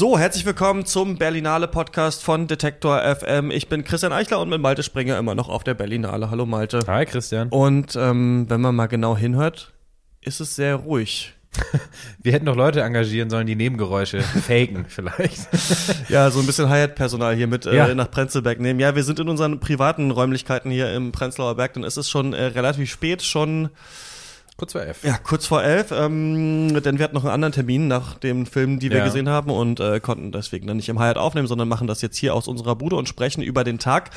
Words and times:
So, 0.00 0.18
herzlich 0.18 0.46
willkommen 0.46 0.86
zum 0.86 1.18
Berlinale 1.18 1.68
Podcast 1.68 2.24
von 2.24 2.46
Detektor 2.46 3.02
FM. 3.02 3.50
Ich 3.50 3.68
bin 3.68 3.84
Christian 3.84 4.14
Eichler 4.14 4.40
und 4.40 4.48
mit 4.48 4.58
Malte 4.58 4.82
Springer 4.82 5.18
immer 5.18 5.34
noch 5.34 5.50
auf 5.50 5.62
der 5.62 5.74
Berlinale. 5.74 6.30
Hallo 6.30 6.46
Malte. 6.46 6.80
Hi 6.86 7.04
Christian. 7.04 7.50
Und 7.50 7.96
ähm, 7.96 8.46
wenn 8.48 8.62
man 8.62 8.74
mal 8.74 8.86
genau 8.86 9.14
hinhört, 9.14 9.74
ist 10.22 10.40
es 10.40 10.56
sehr 10.56 10.76
ruhig. 10.76 11.34
Wir 12.22 12.32
hätten 12.32 12.46
noch 12.46 12.56
Leute 12.56 12.80
engagieren 12.80 13.28
sollen, 13.28 13.46
die 13.46 13.56
Nebengeräusche 13.56 14.22
faken 14.46 14.86
vielleicht. 14.88 15.36
ja, 16.08 16.30
so 16.30 16.40
ein 16.40 16.46
bisschen 16.46 16.70
Hyatt-Personal 16.70 17.34
hier 17.34 17.46
mit 17.46 17.66
äh, 17.66 17.76
Ja. 17.76 17.94
nach 17.94 18.10
Prenzlberg 18.10 18.58
nehmen. 18.58 18.80
Ja, 18.80 18.96
wir 18.96 19.04
sind 19.04 19.20
in 19.20 19.28
unseren 19.28 19.60
privaten 19.60 20.10
Räumlichkeiten 20.12 20.70
hier 20.70 20.94
im 20.94 21.12
Prenzlauer 21.12 21.56
Berg, 21.56 21.74
dann 21.74 21.84
ist 21.84 21.98
es 21.98 22.08
schon 22.08 22.32
äh, 22.32 22.44
relativ 22.44 22.90
spät, 22.90 23.20
schon 23.20 23.68
Kurz 24.60 24.72
vor 24.72 24.82
F. 24.82 25.02
ja, 25.04 25.16
kurz 25.16 25.46
vor 25.46 25.62
elf, 25.64 25.90
ähm, 25.90 26.82
denn 26.82 26.98
wir 26.98 27.04
hatten 27.04 27.14
noch 27.14 27.24
einen 27.24 27.32
anderen 27.32 27.52
Termin 27.52 27.88
nach 27.88 28.18
dem 28.18 28.44
Film, 28.44 28.78
die 28.78 28.90
wir 28.90 28.98
Ja. 28.98 29.04
gesehen 29.06 29.30
haben 29.30 29.50
und 29.50 29.80
äh, 29.80 30.00
konnten 30.00 30.32
deswegen 30.32 30.66
dann 30.66 30.76
nicht 30.76 30.90
im 30.90 30.98
Hyatt 31.00 31.16
aufnehmen, 31.16 31.46
sondern 31.48 31.66
machen 31.66 31.86
das 31.86 32.02
jetzt 32.02 32.18
hier 32.18 32.34
aus 32.34 32.46
unserer 32.46 32.76
Bude 32.76 32.96
und 32.96 33.08
sprechen 33.08 33.40
über 33.40 33.64
den 33.64 33.78
Tag. 33.78 34.10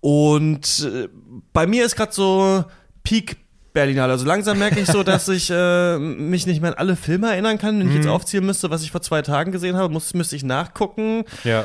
Und 0.00 0.88
äh, 0.92 1.08
bei 1.52 1.68
mir 1.68 1.84
ist 1.86 1.94
gerade 1.94 2.12
so 2.12 2.64
Peak 3.04 3.36
Berlinale. 3.72 4.10
Also 4.12 4.24
langsam 4.26 4.58
merke 4.58 4.80
ich 4.80 4.86
so, 4.88 5.02
dass 5.04 5.28
ich 5.28 5.50
äh, 5.52 5.98
mich 5.98 6.46
nicht 6.48 6.62
mehr 6.62 6.72
an 6.72 6.78
alle 6.78 6.96
Filme 6.96 7.30
erinnern 7.30 7.58
kann. 7.58 7.78
Wenn 7.78 7.88
ich 7.90 7.94
jetzt 7.96 8.08
aufzählen 8.08 8.44
müsste, 8.44 8.70
was 8.70 8.82
ich 8.82 8.90
vor 8.90 9.02
zwei 9.02 9.22
Tagen 9.22 9.52
gesehen 9.52 9.76
habe, 9.76 9.92
muss, 9.92 10.14
müsste 10.14 10.34
ich 10.34 10.42
nachgucken 10.42 11.24
Ja. 11.44 11.64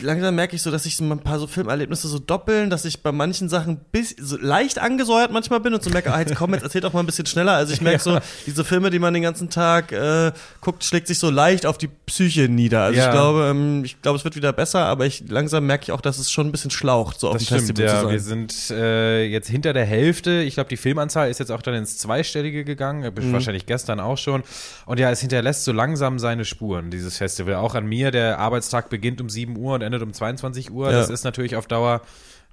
Langsam 0.00 0.34
merke 0.34 0.56
ich 0.56 0.62
so, 0.62 0.70
dass 0.70 0.82
sich 0.84 0.96
so 0.96 1.04
ein 1.04 1.18
paar 1.20 1.38
so 1.38 1.46
Filmerlebnisse 1.46 2.08
so 2.08 2.18
doppeln, 2.18 2.70
dass 2.70 2.84
ich 2.84 3.02
bei 3.02 3.12
manchen 3.12 3.48
Sachen 3.48 3.80
bis, 3.92 4.14
so 4.18 4.36
leicht 4.36 4.78
angesäuert 4.78 5.32
manchmal 5.32 5.60
bin 5.60 5.72
und 5.74 5.82
so 5.82 5.90
merke, 5.90 6.12
ah, 6.12 6.20
jetzt 6.20 6.34
komm, 6.34 6.52
jetzt 6.54 6.62
erzähl 6.64 6.80
doch 6.80 6.92
mal 6.92 7.00
ein 7.00 7.06
bisschen 7.06 7.26
schneller. 7.26 7.52
Also 7.52 7.72
ich 7.72 7.80
merke 7.82 8.00
so, 8.02 8.18
diese 8.46 8.64
Filme, 8.64 8.90
die 8.90 8.98
man 8.98 9.14
den 9.14 9.22
ganzen 9.22 9.48
Tag 9.50 9.92
äh, 9.92 10.32
guckt, 10.60 10.84
schlägt 10.84 11.06
sich 11.06 11.18
so 11.18 11.30
leicht 11.30 11.66
auf 11.66 11.78
die 11.78 11.88
Psyche 12.06 12.48
nieder. 12.48 12.82
Also 12.82 12.98
Ja. 12.98 13.06
ich 13.06 13.12
glaube, 13.12 13.46
ähm, 13.50 13.84
ich 13.84 14.00
glaube, 14.02 14.18
es 14.18 14.24
wird 14.24 14.36
wieder 14.36 14.52
besser, 14.52 14.84
aber 14.86 15.06
ich 15.06 15.24
langsam 15.28 15.66
merke 15.66 15.84
ich 15.84 15.92
auch, 15.92 16.00
dass 16.00 16.18
es 16.18 16.30
schon 16.30 16.48
ein 16.48 16.52
bisschen 16.52 16.70
schlaucht, 16.70 17.20
so 17.20 17.28
auf 17.28 17.34
Das 17.34 17.42
dem 17.44 17.58
stimmt, 17.58 17.78
Festival 17.78 17.84
ja. 17.86 17.94
zu 17.96 18.02
sein. 18.06 18.12
Wir 18.12 18.20
sind 18.20 18.70
äh, 18.70 19.24
jetzt 19.26 19.48
hinter 19.48 19.72
der 19.72 19.84
Hälfte. 19.86 20.40
Ich 20.42 20.54
glaube, 20.54 20.68
die 20.68 20.76
Filmanzahl 20.76 21.30
ist 21.30 21.38
jetzt 21.40 21.52
auch 21.52 21.62
dann 21.62 21.74
ins 21.74 21.96
Zweistellige 21.98 22.64
gegangen. 22.64 23.04
Äh, 23.04 23.10
Mhm. 23.20 23.32
Wahrscheinlich 23.34 23.66
gestern 23.66 24.00
auch 24.00 24.16
schon. 24.18 24.42
Und 24.86 24.98
ja, 24.98 25.10
es 25.10 25.20
hinterlässt 25.20 25.64
so 25.64 25.72
langsam 25.72 26.18
seine 26.18 26.44
Spuren, 26.46 26.90
dieses 26.90 27.18
Festival. 27.18 27.56
Auch 27.56 27.74
an 27.74 27.84
mir. 27.86 28.10
Der 28.10 28.38
Arbeitstag 28.38 28.88
beginnt 28.88 29.20
um 29.20 29.28
7 29.28 29.56
Uhr 29.58 29.78
und 29.80 29.86
endet 29.86 30.02
um 30.02 30.12
22 30.12 30.70
Uhr. 30.70 30.90
Ja. 30.90 30.98
Das 30.98 31.10
ist 31.10 31.24
natürlich 31.24 31.56
auf 31.56 31.66
Dauer 31.66 32.02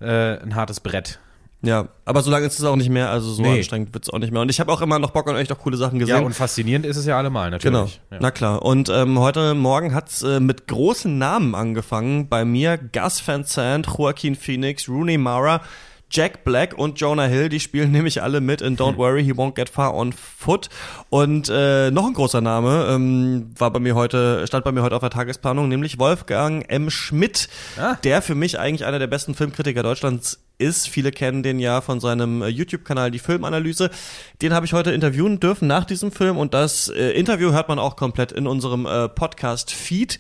äh, 0.02 0.38
ein 0.40 0.56
hartes 0.56 0.80
Brett. 0.80 1.20
Ja, 1.64 1.88
aber 2.06 2.22
so 2.22 2.30
lange 2.30 2.46
ist 2.46 2.60
es 2.60 2.66
auch 2.66 2.76
nicht 2.76 2.90
mehr, 2.92 3.10
also 3.10 3.32
so 3.32 3.42
Nee. 3.42 3.58
anstrengend 3.58 3.92
wird 3.92 4.04
es 4.04 4.14
auch 4.14 4.20
nicht 4.20 4.32
mehr. 4.32 4.44
Und 4.44 4.50
ich 4.50 4.60
habe 4.60 4.72
auch 4.72 4.80
immer 4.82 5.00
noch 5.00 5.10
Bock 5.10 5.26
und 5.26 5.36
echt 5.38 5.52
auch 5.52 5.58
coole 5.58 5.76
Sachen 5.76 6.00
Ja, 6.00 6.06
gesehen. 6.06 6.24
und 6.26 6.34
faszinierend 6.36 6.86
ist 6.86 6.98
es 6.98 7.08
ja 7.08 7.18
allemal, 7.18 7.50
Genau, 7.58 7.80
natürlich. 7.80 8.00
Ja. 8.12 8.18
na 8.22 8.30
klar. 8.30 8.62
Und 8.62 8.90
ähm, 8.90 9.18
heute 9.18 9.56
Morgen 9.56 9.96
hat's 9.96 10.22
äh, 10.22 10.40
mit 10.40 10.68
großen 10.68 11.18
Namen 11.18 11.56
angefangen. 11.56 12.30
Bei 12.30 12.46
mir 12.46 12.78
Gus 12.78 13.28
Van 13.28 13.44
Sant, 13.44 13.88
Joaquin 13.88 14.36
Phoenix, 14.36 14.88
Rooney 14.88 15.18
Mara, 15.18 15.62
Jack 16.10 16.44
Black 16.44 16.78
und 16.78 17.00
Jonah 17.00 17.26
Hill, 17.26 17.50
die 17.50 17.60
spielen 17.60 17.92
nämlich 17.94 18.22
alle 18.24 18.42
mit 18.42 18.62
in 18.62 18.78
Don't 18.78 18.98
Worry, 18.98 19.24
He 19.24 19.34
Won't 19.34 19.56
Get 19.56 19.70
Far 19.70 19.94
on 19.94 20.14
Foot. 20.14 20.70
Und 21.10 21.50
äh, 21.50 21.92
noch 21.92 22.08
ein 22.08 22.14
großer 22.14 22.42
Name 22.42 22.88
ähm, 22.90 23.52
war 23.58 23.72
bei 23.72 23.80
mir 23.80 23.96
heute, 23.96 24.46
stand 24.48 24.64
bei 24.64 24.72
mir 24.72 24.82
heute 24.84 24.96
auf 24.96 25.02
der 25.02 25.10
Tagesplanung, 25.10 25.68
nämlich 25.68 26.00
Wolfgang 26.00 26.66
M. 26.70 26.90
Schmidt, 26.90 27.50
Ah. 27.80 27.96
der 28.04 28.22
für 28.22 28.36
mich 28.36 28.60
eigentlich 28.60 28.86
einer 28.86 29.00
der 29.00 29.08
besten 29.08 29.36
Filmkritiker 29.36 29.84
Deutschlands 29.84 30.40
ist. 30.60 30.90
Viele 30.90 31.12
kennen 31.12 31.44
den 31.44 31.60
ja 31.60 31.82
von 31.82 32.00
seinem 32.00 32.42
äh, 32.42 32.48
YouTube-Kanal 32.48 33.12
Die 33.12 33.20
Filmanalyse. 33.20 33.92
Den 34.42 34.54
habe 34.54 34.66
ich 34.66 34.74
heute 34.74 34.92
interviewen 34.92 35.40
dürfen 35.40 35.68
nach 35.68 35.86
diesem 35.86 36.12
Film 36.12 36.38
und 36.38 36.54
das 36.54 36.90
äh, 36.90 37.12
Interview 37.12 37.52
hört 37.52 37.68
man 37.68 37.78
auch 37.80 37.96
komplett 37.96 38.32
in 38.32 38.48
unserem 38.48 38.86
äh, 38.86 39.08
Podcast-Feed. 39.08 40.18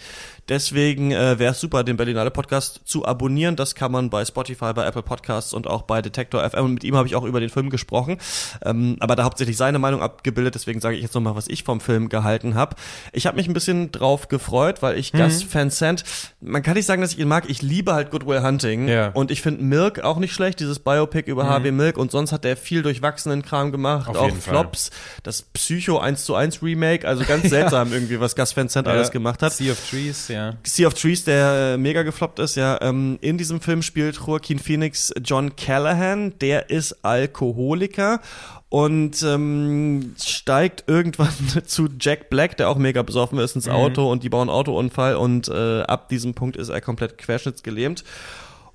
Deswegen 0.49 1.11
äh, 1.11 1.39
wäre 1.39 1.51
es 1.51 1.59
super, 1.59 1.83
den 1.83 1.97
Berlinale 1.97 2.31
Podcast 2.31 2.81
zu 2.85 3.05
abonnieren. 3.05 3.55
Das 3.57 3.75
kann 3.75 3.91
man 3.91 4.09
bei 4.09 4.23
Spotify, 4.23 4.71
bei 4.73 4.85
Apple 4.85 5.03
Podcasts 5.03 5.53
und 5.53 5.67
auch 5.67 5.81
bei 5.81 6.01
Detektor 6.01 6.49
FM. 6.49 6.65
Und 6.65 6.73
mit 6.75 6.83
ihm 6.85 6.95
habe 6.95 7.07
ich 7.07 7.15
auch 7.15 7.23
über 7.25 7.39
den 7.41 7.49
Film 7.49 7.69
gesprochen, 7.69 8.17
ähm, 8.63 8.95
aber 9.01 9.15
da 9.17 9.23
hauptsächlich 9.25 9.57
seine 9.57 9.77
Meinung 9.77 10.01
abgebildet. 10.01 10.55
Deswegen 10.55 10.79
sage 10.79 10.95
ich 10.95 11.01
jetzt 11.01 11.15
nochmal, 11.15 11.35
was 11.35 11.47
ich 11.49 11.63
vom 11.63 11.81
Film 11.81 12.07
gehalten 12.07 12.55
habe. 12.55 12.75
Ich 13.11 13.27
habe 13.27 13.35
mich 13.35 13.47
ein 13.49 13.53
bisschen 13.53 13.91
drauf 13.91 14.29
gefreut, 14.29 14.81
weil 14.81 14.97
ich 14.97 15.11
Gus 15.11 15.45
Van 15.53 15.69
Sant, 15.69 16.03
man 16.39 16.63
kann 16.63 16.75
nicht 16.75 16.85
sagen, 16.85 17.01
dass 17.01 17.11
ich 17.11 17.19
ihn 17.19 17.27
mag. 17.27 17.49
Ich 17.49 17.61
liebe 17.61 17.93
halt 17.93 18.11
Good 18.11 18.25
Will 18.25 18.41
Hunting 18.41 18.87
Ja. 18.87 19.09
und 19.09 19.31
ich 19.31 19.41
finde 19.41 19.63
Milk 19.63 19.99
auch 19.99 20.17
nicht 20.17 20.33
schlecht, 20.33 20.61
dieses 20.61 20.79
Biopic 20.79 21.29
über 21.29 21.47
Harvey 21.49 21.71
Milk. 21.71 21.97
Und 21.97 22.11
sonst 22.11 22.31
hat 22.31 22.45
er 22.45 22.55
viel 22.55 22.83
durchwachsenen 22.83 23.41
Kram 23.41 23.71
gemacht, 23.73 24.07
Auf 24.09 24.15
auch 24.15 24.25
jeden 24.25 24.39
Fall. 24.39 24.53
Flops, 24.53 24.91
das 25.23 25.41
Psycho 25.41 25.97
1 25.99 26.23
zu 26.23 26.35
1 26.35 26.63
Remake. 26.63 27.05
Also 27.05 27.25
ganz 27.25 27.49
seltsam 27.49 27.91
irgendwie, 27.91 28.19
was 28.21 28.35
Gus 28.35 28.55
Van 28.55 28.69
Sant 28.69 28.87
alles 28.87 29.11
gemacht 29.11 29.41
hat. 29.43 29.51
Sea 29.51 29.73
of 29.73 29.89
Trees, 29.89 30.27
ja. 30.29 30.36
Sea 30.63 30.87
of 30.87 30.93
Trees, 30.93 31.23
der 31.23 31.73
äh, 31.73 31.77
mega 31.77 32.03
gefloppt 32.03 32.39
ist, 32.39 32.55
ja. 32.55 32.79
Ähm, 32.81 33.17
in 33.21 33.37
diesem 33.37 33.61
Film 33.61 33.81
spielt 33.81 34.17
Joaquin 34.17 34.59
Phoenix 34.59 35.13
John 35.23 35.55
Callahan, 35.55 36.37
der 36.39 36.69
ist 36.69 37.03
Alkoholiker 37.03 38.21
und 38.69 39.23
ähm, 39.23 40.15
steigt 40.21 40.83
irgendwann 40.87 41.33
zu 41.65 41.87
Jack 41.99 42.29
Black, 42.29 42.57
der 42.57 42.69
auch 42.69 42.77
mega 42.77 43.01
besoffen 43.01 43.39
ist, 43.39 43.55
ins 43.55 43.69
Auto 43.69 44.11
und 44.11 44.23
die 44.23 44.29
bauen 44.29 44.49
Autounfall 44.49 45.15
und 45.15 45.47
äh, 45.47 45.81
ab 45.81 46.09
diesem 46.09 46.33
Punkt 46.33 46.57
ist 46.57 46.69
er 46.69 46.81
komplett 46.81 47.17
querschnittsgelähmt. 47.17 48.03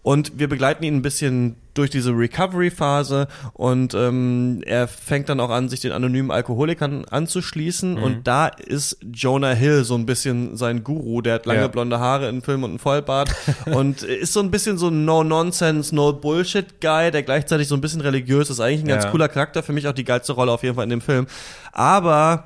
Und 0.04 0.32
wir 0.36 0.48
begleiten 0.48 0.82
ihn 0.82 0.96
ein 0.96 1.02
bisschen 1.02 1.54
durch 1.74 1.88
diese 1.88 2.10
Recovery-Phase 2.10 3.28
und 3.54 3.94
ähm, 3.94 4.60
er 4.66 4.88
fängt 4.88 5.28
dann 5.28 5.38
auch 5.38 5.48
an, 5.50 5.68
sich 5.68 5.80
den 5.80 5.92
anonymen 5.92 6.30
Alkoholikern 6.32 7.04
anzuschließen. 7.08 7.96
Und 7.98 8.26
da 8.26 8.48
ist 8.48 8.98
Jonah 9.12 9.52
Hill 9.52 9.84
so 9.84 9.94
ein 9.94 10.04
bisschen 10.04 10.56
sein 10.56 10.82
Guru. 10.82 11.22
Der 11.22 11.34
hat 11.34 11.46
lange 11.46 11.60
Ja. 11.60 11.68
blonde 11.68 12.00
Haare 12.00 12.28
in 12.28 12.42
Film 12.42 12.64
und 12.64 12.70
einen 12.70 12.78
Vollbart 12.80 13.30
und 13.72 14.02
ist 14.02 14.32
so 14.32 14.41
ein 14.41 14.50
bisschen 14.50 14.76
so 14.76 14.88
ein 14.88 15.04
No-Nonsense, 15.04 15.94
No-Bullshit-Guy, 15.94 17.12
der 17.12 17.22
gleichzeitig 17.22 17.68
so 17.68 17.76
ein 17.76 17.80
bisschen 17.80 18.00
religiös 18.00 18.50
ist. 18.50 18.58
Eigentlich 18.60 18.82
ein 18.82 18.88
ganz 18.88 19.04
Ja. 19.04 19.10
cooler 19.12 19.28
Charakter, 19.28 19.62
für 19.62 19.72
mich 19.72 19.86
auch 19.86 19.92
die 19.92 20.04
geilste 20.04 20.32
Rolle 20.32 20.50
auf 20.52 20.64
jeden 20.64 20.74
Fall 20.74 20.84
in 20.84 20.91
dem 20.91 21.00
Film. 21.00 21.26
Aber 21.72 22.44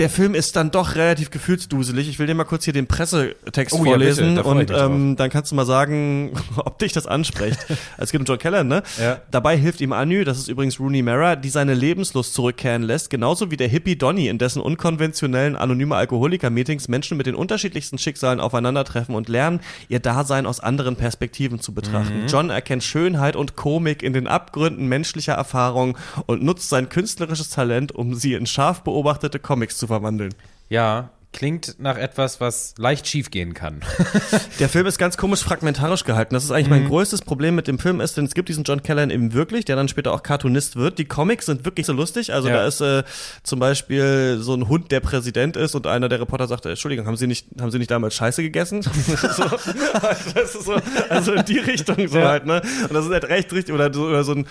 der 0.00 0.08
Film 0.08 0.34
ist 0.34 0.56
dann 0.56 0.70
doch 0.70 0.94
relativ 0.94 1.30
gefühlsduselig. 1.30 2.08
Ich 2.08 2.18
will 2.18 2.26
dir 2.26 2.34
mal 2.34 2.44
kurz 2.44 2.64
hier 2.64 2.72
den 2.72 2.86
Pressetext 2.86 3.74
Oh 3.74 3.84
ja, 3.84 3.90
vorlesen 3.90 4.38
ich 4.38 4.44
und 4.44 4.70
ähm, 4.70 5.14
dann 5.16 5.28
kannst 5.28 5.52
du 5.52 5.54
mal 5.54 5.66
sagen, 5.66 6.32
ob 6.56 6.78
dich 6.78 6.92
das 6.92 7.06
anspricht. 7.06 7.58
es 7.98 8.10
geht 8.10 8.18
um 8.18 8.24
John 8.24 8.38
Kellan, 8.38 8.66
ne? 8.66 8.82
Ja. 8.98 9.20
Dabei 9.30 9.58
hilft 9.58 9.82
ihm 9.82 9.92
Anu, 9.92 10.24
das 10.24 10.38
ist 10.38 10.48
übrigens 10.48 10.80
Rooney 10.80 11.02
Mara, 11.02 11.36
die 11.36 11.50
seine 11.50 11.74
Lebenslust 11.74 12.32
zurückkehren 12.32 12.82
lässt, 12.82 13.10
genauso 13.10 13.50
wie 13.50 13.58
der 13.58 13.68
Hippie 13.68 13.96
Donny, 13.96 14.28
in 14.28 14.38
dessen 14.38 14.62
unkonventionellen 14.62 15.54
anonyme 15.54 15.96
Alkoholiker-Meetings 15.96 16.88
Menschen 16.88 17.18
mit 17.18 17.26
den 17.26 17.34
unterschiedlichsten 17.34 17.98
Schicksalen 17.98 18.40
aufeinandertreffen 18.40 19.14
und 19.14 19.28
lernen, 19.28 19.60
ihr 19.90 20.00
Dasein 20.00 20.46
aus 20.46 20.60
anderen 20.60 20.96
Perspektiven 20.96 21.60
zu 21.60 21.74
betrachten. 21.74 22.24
John 22.26 22.48
erkennt 22.48 22.84
Schönheit 22.84 23.36
und 23.36 23.54
Komik 23.54 24.02
in 24.02 24.14
den 24.14 24.26
Abgründen 24.26 24.86
menschlicher 24.86 25.34
Erfahrung 25.34 25.98
und 26.24 26.42
nutzt 26.42 26.70
sein 26.70 26.88
künstlerisches 26.88 27.50
Talent, 27.50 27.92
um 27.92 28.14
sie 28.14 28.32
in 28.32 28.46
scharf 28.46 28.80
beobachtete 28.80 29.38
Comics 29.38 29.76
zu 29.76 29.89
verwandeln. 29.90 30.34
Ja, 30.68 31.10
klingt 31.32 31.76
nach 31.78 31.96
etwas, 31.96 32.40
was 32.40 32.74
leicht 32.76 33.06
schief 33.06 33.30
gehen 33.30 33.54
kann. 33.54 33.80
Der 34.58 34.68
Film 34.68 34.86
ist 34.86 34.98
ganz 34.98 35.16
komisch 35.16 35.40
fragmentarisch 35.44 36.04
gehalten. 36.04 36.34
Das 36.34 36.42
ist 36.44 36.50
eigentlich 36.50 36.68
mein 36.68 36.88
größtes 36.88 37.22
Problem 37.22 37.54
mit 37.54 37.68
dem 37.68 37.78
Film 37.78 38.00
ist, 38.00 38.16
denn 38.16 38.24
es 38.24 38.34
gibt 38.34 38.48
diesen 38.48 38.64
John 38.64 38.82
Callahan 38.82 39.10
eben 39.10 39.32
wirklich, 39.32 39.64
der 39.64 39.76
dann 39.76 39.86
später 39.88 40.12
auch 40.12 40.22
Cartoonist 40.24 40.74
wird. 40.76 40.98
Die 40.98 41.04
Comics 41.04 41.46
sind 41.46 41.64
wirklich 41.64 41.86
so 41.86 41.92
lustig. 41.92 42.32
Also 42.32 42.48
Ja. 42.48 42.56
da 42.56 42.66
ist 42.66 42.80
äh, 42.80 43.04
zum 43.44 43.60
Beispiel 43.60 44.38
so 44.40 44.54
ein 44.54 44.68
Hund, 44.68 44.90
der 44.90 44.98
Präsident 45.00 45.56
ist 45.56 45.74
und 45.76 45.86
einer 45.86 46.08
der 46.08 46.20
Reporter 46.20 46.48
sagt, 46.48 46.66
äh, 46.66 46.70
Entschuldigung, 46.70 47.06
haben 47.06 47.16
Sie 47.16 47.28
nicht, 47.28 47.46
haben 47.60 47.70
Sie 47.70 47.78
nicht 47.78 47.90
damals 47.92 48.14
Scheiße 48.16 48.42
gegessen? 48.42 48.82
so, 48.82 48.90
das 50.34 50.54
ist 50.56 50.64
so, 50.64 50.74
also 51.08 51.32
in 51.34 51.44
die 51.44 51.58
Richtung 51.58 52.08
so 52.08 52.18
Ja. 52.18 52.28
halt, 52.30 52.46
ne? 52.46 52.60
Und 52.82 52.92
das 52.94 53.06
ist 53.06 53.12
halt 53.12 53.24
recht 53.28 53.52
richtig. 53.52 53.72
Oder 53.74 53.92
so, 53.94 54.06
oder 54.06 54.24
so 54.24 54.32
ein 54.32 54.46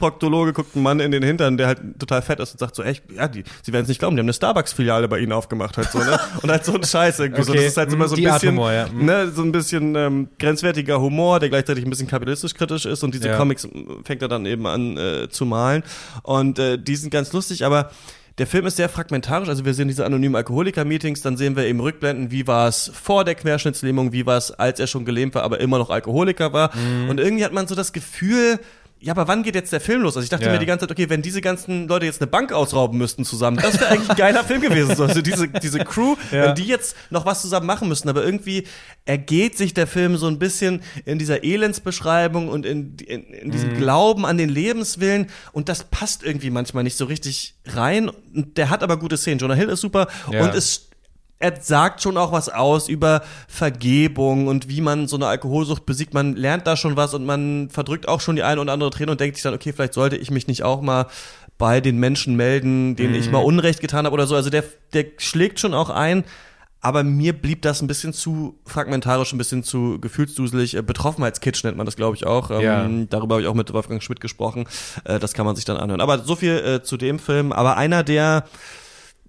Proktologe 0.00 0.52
guckt 0.52 0.74
einen 0.74 0.82
Mann 0.82 1.00
in 1.00 1.12
den 1.12 1.22
Hintern, 1.22 1.56
der 1.56 1.68
halt 1.68 1.80
total 1.98 2.22
fett 2.22 2.40
ist 2.40 2.52
und 2.52 2.58
sagt 2.58 2.74
so, 2.74 2.82
echt, 2.82 3.04
ja, 3.12 3.28
die, 3.28 3.44
Sie 3.62 3.72
werden 3.72 3.84
es 3.84 3.88
nicht 3.88 3.98
glauben, 3.98 4.16
die 4.16 4.20
haben 4.20 4.26
eine 4.26 4.32
Starbucks-Filiale 4.32 5.08
bei 5.08 5.18
Ihnen 5.20 5.32
aufgemacht 5.32 5.76
halt 5.76 5.90
so, 5.90 5.98
ne? 5.98 6.15
Und 6.42 6.50
halt 6.50 6.64
so 6.64 6.74
ein 6.74 6.82
Scheiß 6.84 7.18
irgendwie 7.20 7.42
so. 7.42 7.52
Das 7.52 7.60
Okay, 7.60 7.66
ist 7.68 7.76
halt 7.76 7.92
immer 7.92 8.08
so 8.08 8.14
ein 8.14 8.20
die 8.20 8.26
bisschen, 8.26 8.50
Humor, 8.50 8.72
ja. 8.72 8.88
ne, 8.88 9.30
so 9.34 9.42
ein 9.42 9.52
bisschen 9.52 9.94
ähm, 9.94 10.28
grenzwertiger 10.38 11.00
Humor, 11.00 11.40
der 11.40 11.48
gleichzeitig 11.48 11.84
ein 11.84 11.90
bisschen 11.90 12.08
kapitalistisch 12.08 12.54
kritisch 12.54 12.86
ist 12.86 13.02
und 13.02 13.14
diese 13.14 13.28
Ja. 13.28 13.36
Comics 13.36 13.64
äh, 13.64 13.68
fängt 14.04 14.22
er 14.22 14.28
dann 14.28 14.46
eben 14.46 14.66
an 14.66 14.96
äh, 14.96 15.28
zu 15.28 15.46
malen 15.46 15.82
und 16.22 16.58
äh, 16.58 16.78
die 16.78 16.96
sind 16.96 17.10
ganz 17.10 17.32
lustig, 17.32 17.64
aber 17.64 17.90
der 18.38 18.46
Film 18.46 18.66
ist 18.66 18.76
sehr 18.76 18.90
fragmentarisch, 18.90 19.48
also 19.48 19.64
wir 19.64 19.72
sehen 19.72 19.88
diese 19.88 20.04
anonymen 20.04 20.36
Alkoholiker-Meetings, 20.36 21.22
dann 21.22 21.38
sehen 21.38 21.56
wir 21.56 21.64
eben 21.64 21.80
Rückblenden, 21.80 22.30
wie 22.30 22.46
war 22.46 22.68
es 22.68 22.90
vor 22.92 23.24
der 23.24 23.34
Querschnittslähmung, 23.34 24.12
wie 24.12 24.26
war 24.26 24.36
es, 24.36 24.50
als 24.50 24.78
er 24.78 24.86
schon 24.86 25.06
gelähmt 25.06 25.34
war, 25.34 25.42
aber 25.42 25.58
immer 25.60 25.78
noch 25.78 25.88
Alkoholiker 25.88 26.52
war. 26.52 26.70
Mhm. 26.76 27.08
Und 27.08 27.18
irgendwie 27.18 27.46
hat 27.46 27.54
man 27.54 27.66
so 27.66 27.74
das 27.74 27.94
Gefühl, 27.94 28.58
ja, 28.98 29.12
aber 29.12 29.28
wann 29.28 29.42
geht 29.42 29.54
jetzt 29.54 29.72
der 29.72 29.80
Film 29.80 30.02
los? 30.02 30.16
Also 30.16 30.24
ich 30.24 30.30
dachte 30.30 30.46
Ja. 30.46 30.52
mir 30.52 30.58
die 30.58 30.66
ganze 30.66 30.84
Zeit, 30.86 30.90
okay, 30.90 31.08
wenn 31.10 31.20
diese 31.22 31.40
ganzen 31.40 31.86
Leute 31.86 32.06
jetzt 32.06 32.20
eine 32.20 32.28
Bank 32.28 32.52
ausrauben 32.52 32.96
müssten 32.98 33.24
zusammen, 33.24 33.58
das 33.58 33.78
wäre 33.78 33.90
eigentlich 33.90 34.10
ein 34.10 34.16
geiler 34.16 34.42
Film 34.42 34.60
gewesen. 34.62 34.96
So. 34.96 35.04
Also 35.04 35.20
diese, 35.22 35.48
diese 35.48 35.80
Crew, 35.80 36.16
Ja. 36.32 36.46
wenn 36.46 36.54
die 36.54 36.64
jetzt 36.64 36.96
noch 37.10 37.26
was 37.26 37.42
zusammen 37.42 37.66
machen 37.66 37.88
müssten, 37.88 38.08
aber 38.08 38.24
irgendwie 38.24 38.66
ergeht 39.04 39.56
sich 39.58 39.74
der 39.74 39.86
Film 39.86 40.16
so 40.16 40.26
ein 40.26 40.38
bisschen 40.38 40.82
in 41.04 41.18
dieser 41.18 41.44
Elendsbeschreibung 41.44 42.48
und 42.48 42.64
in, 42.66 42.96
in, 43.06 43.24
in 43.32 43.50
diesem 43.50 43.66
Mhm. 43.74 43.76
Glauben 43.78 44.24
an 44.26 44.38
den 44.38 44.48
Lebenswillen 44.48 45.26
und 45.52 45.68
das 45.68 45.84
passt 45.84 46.22
irgendwie 46.22 46.50
manchmal 46.50 46.82
nicht 46.84 46.96
so 46.96 47.04
richtig 47.04 47.54
rein. 47.66 48.10
Der 48.32 48.70
hat 48.70 48.82
aber 48.82 48.96
gute 48.98 49.16
Szenen. 49.16 49.38
Jonah 49.38 49.54
Hill 49.54 49.68
ist 49.68 49.80
super 49.80 50.08
Ja. 50.32 50.42
und 50.44 50.54
es 50.54 50.88
er 51.38 51.60
sagt 51.60 52.02
schon 52.02 52.16
auch 52.16 52.32
was 52.32 52.48
aus 52.48 52.88
über 52.88 53.22
Vergebung 53.46 54.46
und 54.46 54.68
wie 54.68 54.80
man 54.80 55.06
so 55.06 55.16
eine 55.16 55.26
Alkoholsucht 55.26 55.84
besiegt. 55.84 56.14
Man 56.14 56.34
lernt 56.34 56.66
da 56.66 56.76
schon 56.76 56.96
was 56.96 57.12
und 57.12 57.26
man 57.26 57.68
verdrückt 57.70 58.08
auch 58.08 58.20
schon 58.20 58.36
die 58.36 58.42
eine 58.42 58.60
oder 58.60 58.72
andere 58.72 58.90
Träne 58.90 59.12
und 59.12 59.20
denkt 59.20 59.36
sich 59.36 59.42
dann, 59.42 59.54
okay, 59.54 59.72
vielleicht 59.72 59.94
sollte 59.94 60.16
ich 60.16 60.30
mich 60.30 60.46
nicht 60.46 60.62
auch 60.62 60.80
mal 60.80 61.06
bei 61.58 61.80
den 61.80 61.98
Menschen 61.98 62.36
melden, 62.36 62.96
denen 62.96 63.12
mhm. 63.12 63.18
ich 63.18 63.30
mal 63.30 63.38
Unrecht 63.38 63.80
getan 63.80 64.06
habe 64.06 64.14
oder 64.14 64.26
so. 64.26 64.34
Also 64.34 64.50
der, 64.50 64.64
der 64.92 65.06
schlägt 65.18 65.60
schon 65.60 65.74
auch 65.74 65.90
ein. 65.90 66.24
Aber 66.82 67.02
mir 67.02 67.32
blieb 67.32 67.62
das 67.62 67.82
ein 67.82 67.88
bisschen 67.88 68.12
zu 68.12 68.60
fragmentarisch, 68.64 69.32
ein 69.32 69.38
bisschen 69.38 69.64
zu 69.64 69.98
gefühlsduselig. 70.00 70.76
Äh, 70.76 70.82
Betroffenheitskitsch 70.82 71.64
nennt 71.64 71.76
man 71.76 71.84
das, 71.84 71.96
glaube 71.96 72.16
ich, 72.16 72.26
auch. 72.26 72.50
Ähm, 72.50 72.60
ja. 72.60 72.88
darüber 73.10 73.34
habe 73.34 73.42
ich 73.42 73.48
auch 73.48 73.54
mit 73.54 73.72
Wolfgang 73.72 74.02
Schmidt 74.02 74.20
gesprochen. 74.20 74.68
Äh, 75.04 75.18
das 75.18 75.32
kann 75.32 75.46
man 75.46 75.56
sich 75.56 75.64
dann 75.64 75.78
anhören. 75.78 76.00
Aber 76.00 76.20
so 76.20 76.36
viel 76.36 76.56
äh, 76.58 76.82
zu 76.82 76.96
dem 76.96 77.18
Film. 77.18 77.52
Aber 77.52 77.76
einer 77.76 78.04
der 78.04 78.44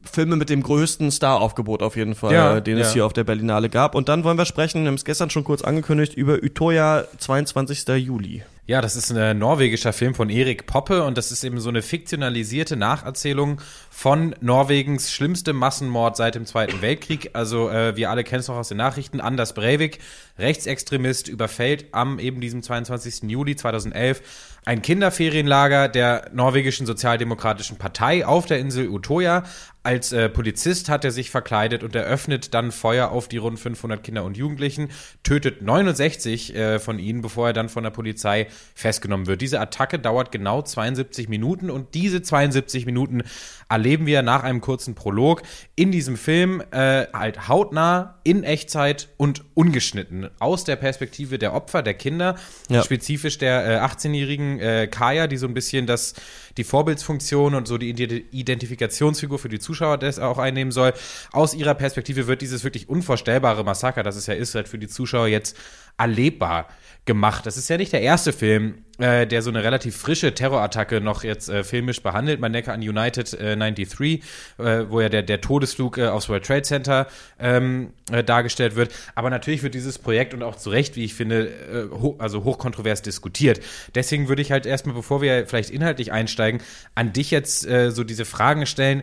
Filme 0.07 0.35
mit 0.35 0.49
dem 0.49 0.63
größten 0.63 1.11
Star-Aufgebot 1.11 1.81
auf 1.81 1.95
jeden 1.95 2.15
Fall, 2.15 2.33
ja, 2.33 2.59
den 2.59 2.77
ja. 2.77 2.83
es 2.83 2.93
hier 2.93 3.05
auf 3.05 3.13
der 3.13 3.23
Berlinale 3.23 3.69
gab. 3.69 3.95
Und 3.95 4.09
dann 4.09 4.23
wollen 4.23 4.37
wir 4.37 4.45
sprechen, 4.45 4.83
wir 4.83 4.87
haben 4.87 4.95
es 4.95 5.05
gestern 5.05 5.29
schon 5.29 5.43
kurz 5.43 5.61
angekündigt, 5.61 6.13
über 6.13 6.35
Utoya 6.43 7.05
22. 7.17 7.87
Juli. 7.97 8.43
Ja, 8.67 8.81
das 8.81 8.97
ist 8.97 9.13
ein 9.13 9.37
norwegischer 9.39 9.93
Film 9.93 10.13
von 10.13 10.29
Erik 10.29 10.65
Poppe 10.65 11.03
und 11.03 11.17
das 11.17 11.31
ist 11.31 11.45
eben 11.45 11.57
so 11.61 11.69
eine 11.69 11.81
fiktionalisierte 11.81 12.75
Nacherzählung 12.75 13.61
von 13.89 14.35
Norwegens 14.41 15.13
schlimmstem 15.13 15.55
Massenmord 15.55 16.17
seit 16.17 16.35
dem 16.35 16.45
Zweiten 16.45 16.81
Weltkrieg. 16.81 17.29
Also 17.31 17.69
äh, 17.69 17.95
wir 17.95 18.09
alle 18.09 18.25
kennen 18.25 18.41
es 18.41 18.49
noch 18.49 18.57
aus 18.57 18.67
den 18.67 18.77
Nachrichten. 18.77 19.21
Anders 19.21 19.53
Breivik, 19.53 19.99
Rechtsextremist, 20.37 21.29
überfällt 21.29 21.85
am 21.93 22.19
eben 22.19 22.41
diesem 22.41 22.61
22. 22.61 23.29
Juli 23.29 23.55
2011 23.55 24.21
ein 24.65 24.81
Kinderferienlager 24.81 25.87
der 25.87 26.29
norwegischen 26.33 26.85
Sozialdemokratischen 26.85 27.77
Partei 27.77 28.25
auf 28.25 28.47
der 28.47 28.59
Insel 28.59 28.89
Utoya. 28.89 29.45
Als 29.87 30.11
äh, 30.11 30.27
Polizist 30.27 30.89
hat 30.89 31.05
er 31.05 31.11
sich 31.11 31.31
verkleidet 31.31 31.81
und 31.81 31.95
eröffnet 31.95 32.53
dann 32.53 32.73
Feuer 32.73 33.09
auf 33.09 33.29
die 33.29 33.37
rund 33.37 33.57
500 33.57 34.03
Kinder 34.03 34.25
und 34.25 34.35
Jugendlichen, 34.35 34.89
tötet 35.23 35.61
69 35.61 36.53
äh, 36.53 36.79
von 36.79 36.99
ihnen, 36.99 37.21
bevor 37.21 37.47
er 37.47 37.53
dann 37.53 37.69
von 37.69 37.85
der 37.85 37.91
Polizei 37.91 38.47
festgenommen 38.75 39.27
wird. 39.27 39.41
Diese 39.41 39.61
Attacke 39.61 39.97
dauert 39.97 40.33
genau 40.33 40.61
72 40.61 41.29
Minuten 41.29 41.69
und 41.69 41.93
diese 41.93 42.21
72 42.21 42.85
Minuten 42.85 43.23
erleben 43.69 44.05
wir 44.05 44.23
nach 44.23 44.43
einem 44.43 44.59
kurzen 44.61 44.93
Prolog 44.93 45.41
in 45.75 45.91
diesem 45.91 46.17
Film 46.17 46.61
äh, 46.71 47.07
halt 47.13 47.47
hautnah, 47.47 48.19
in 48.23 48.43
Echtzeit 48.43 49.07
und 49.15 49.45
ungeschnitten 49.53 50.29
aus 50.39 50.65
der 50.65 50.75
Perspektive 50.75 51.39
der 51.39 51.53
Opfer, 51.53 51.81
der 51.81 51.93
Kinder, 51.93 52.35
ja. 52.69 52.83
spezifisch 52.83 53.37
der 53.37 53.85
18-jährigen 53.85 54.59
äh, 54.59 54.83
äh, 54.83 54.87
Kaya, 54.87 55.27
die 55.27 55.37
so 55.37 55.47
ein 55.47 55.53
bisschen 55.53 55.87
das 55.87 56.13
die 56.57 56.63
Vorbildsfunktion 56.63 57.53
und 57.53 57.67
so 57.67 57.77
die 57.77 57.89
Identifikationsfigur 58.31 59.37
für 59.37 59.47
die 59.47 59.59
Zuschauer 59.59 59.76
das 59.97 60.19
auch 60.19 60.37
einnehmen 60.37 60.71
soll. 60.71 60.93
Aus 61.31 61.53
ihrer 61.53 61.75
Perspektive 61.75 62.27
wird 62.27 62.41
dieses 62.41 62.63
wirklich 62.63 62.89
unvorstellbare 62.89 63.63
Massaker, 63.63 64.03
das 64.03 64.15
es 64.15 64.27
ja 64.27 64.33
ist, 64.33 64.55
halt 64.55 64.67
für 64.67 64.77
die 64.77 64.87
Zuschauer 64.87 65.27
jetzt 65.27 65.55
erlebbar 65.97 66.67
gemacht. 67.05 67.45
Das 67.45 67.57
ist 67.57 67.69
ja 67.69 67.77
nicht 67.77 67.93
der 67.93 68.01
erste 68.01 68.33
Film, 68.33 68.83
äh, 68.99 69.25
der 69.25 69.41
so 69.41 69.49
eine 69.49 69.63
relativ 69.63 69.95
frische 69.95 70.33
Terrorattacke 70.33 71.01
noch 71.01 71.23
jetzt 71.23 71.49
äh, 71.49 71.63
filmisch 71.63 72.03
behandelt. 72.03 72.39
Man 72.39 72.53
denke 72.53 72.71
an 72.71 72.81
United 72.81 73.33
äh, 73.33 73.55
93, 73.55 74.21
äh, 74.57 74.85
wo 74.89 75.01
ja 75.01 75.09
der, 75.09 75.23
der 75.23 75.41
Todesflug 75.41 75.97
äh, 75.97 76.07
aufs 76.07 76.29
World 76.29 76.45
Trade 76.45 76.63
Center 76.63 77.07
ähm, 77.39 77.93
äh, 78.11 78.23
dargestellt 78.23 78.75
wird. 78.75 78.93
Aber 79.15 79.29
natürlich 79.29 79.63
wird 79.63 79.73
dieses 79.73 79.97
Projekt 79.97 80.33
und 80.33 80.43
auch 80.43 80.57
zu 80.57 80.69
Recht, 80.69 80.95
wie 80.95 81.05
ich 81.05 81.15
finde, 81.15 81.47
äh, 81.47 81.89
ho 81.89 82.15
also 82.19 82.43
hochkontrovers 82.43 83.01
diskutiert. 83.01 83.61
Deswegen 83.95 84.27
würde 84.27 84.41
ich 84.41 84.51
halt 84.51 84.65
erstmal, 84.65 84.95
bevor 84.95 85.21
wir 85.21 85.47
vielleicht 85.47 85.69
inhaltlich 85.69 86.11
einsteigen, 86.11 86.61
an 86.93 87.13
dich 87.13 87.31
jetzt 87.31 87.65
äh, 87.65 87.91
so 87.91 88.03
diese 88.03 88.25
Fragen 88.25 88.65
stellen. 88.65 89.01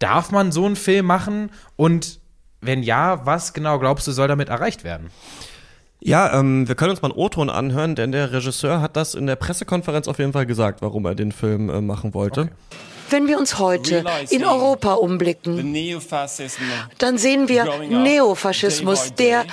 Darf 0.00 0.32
man 0.32 0.50
so 0.50 0.66
einen 0.66 0.76
Film 0.76 1.06
machen? 1.06 1.52
Und 1.76 2.18
wenn 2.60 2.82
ja, 2.82 3.24
was 3.24 3.52
genau 3.52 3.78
glaubst 3.78 4.08
du, 4.08 4.12
soll 4.12 4.26
damit 4.26 4.48
erreicht 4.48 4.82
werden? 4.82 5.10
Ja, 6.00 6.38
ähm, 6.38 6.66
wir 6.66 6.74
können 6.74 6.90
uns 6.90 7.02
mal 7.02 7.10
einen 7.10 7.18
O-Ton 7.18 7.50
anhören, 7.50 7.94
denn 7.94 8.10
der 8.10 8.32
Regisseur 8.32 8.80
hat 8.80 8.96
das 8.96 9.14
in 9.14 9.26
der 9.26 9.36
Pressekonferenz 9.36 10.08
auf 10.08 10.18
jeden 10.18 10.32
Fall 10.32 10.46
gesagt, 10.46 10.80
warum 10.82 11.04
er 11.04 11.14
den 11.14 11.30
Film 11.30 11.68
äh, 11.68 11.80
machen 11.80 12.14
wollte. 12.14 12.42
Okay. 12.42 12.50
Wenn 13.10 13.26
wir 13.26 13.38
uns 13.38 13.58
heute 13.58 14.04
in 14.30 14.44
Europa 14.44 14.94
umblicken, 14.94 15.74
dann 16.98 17.18
sehen 17.18 17.48
wir 17.48 17.64
Neofaschismus, 17.88 19.14
der 19.14 19.44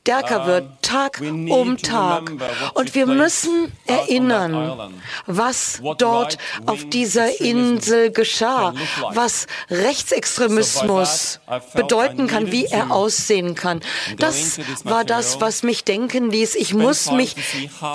stärker 0.00 0.46
wird, 0.46 0.64
Tag 0.82 1.20
um 1.20 1.76
Tag. 1.76 2.30
Und 2.74 2.94
wir 2.94 3.06
müssen 3.06 3.70
erinnern, 3.86 4.94
was 5.26 5.80
dort 5.98 6.38
auf 6.66 6.88
dieser 6.88 7.40
Insel 7.40 8.10
geschah, 8.10 8.74
was 9.12 9.46
Rechtsextremismus 9.68 11.40
bedeuten 11.74 12.26
kann, 12.26 12.50
wie 12.50 12.64
er 12.64 12.90
aussehen 12.90 13.54
kann. 13.54 13.80
Das 14.18 14.58
war 14.84 15.04
das, 15.04 15.40
was 15.40 15.62
mich 15.62 15.84
denken 15.84 16.30
ließ. 16.30 16.54
Ich 16.54 16.74
muss 16.74 17.10
mich 17.12 17.36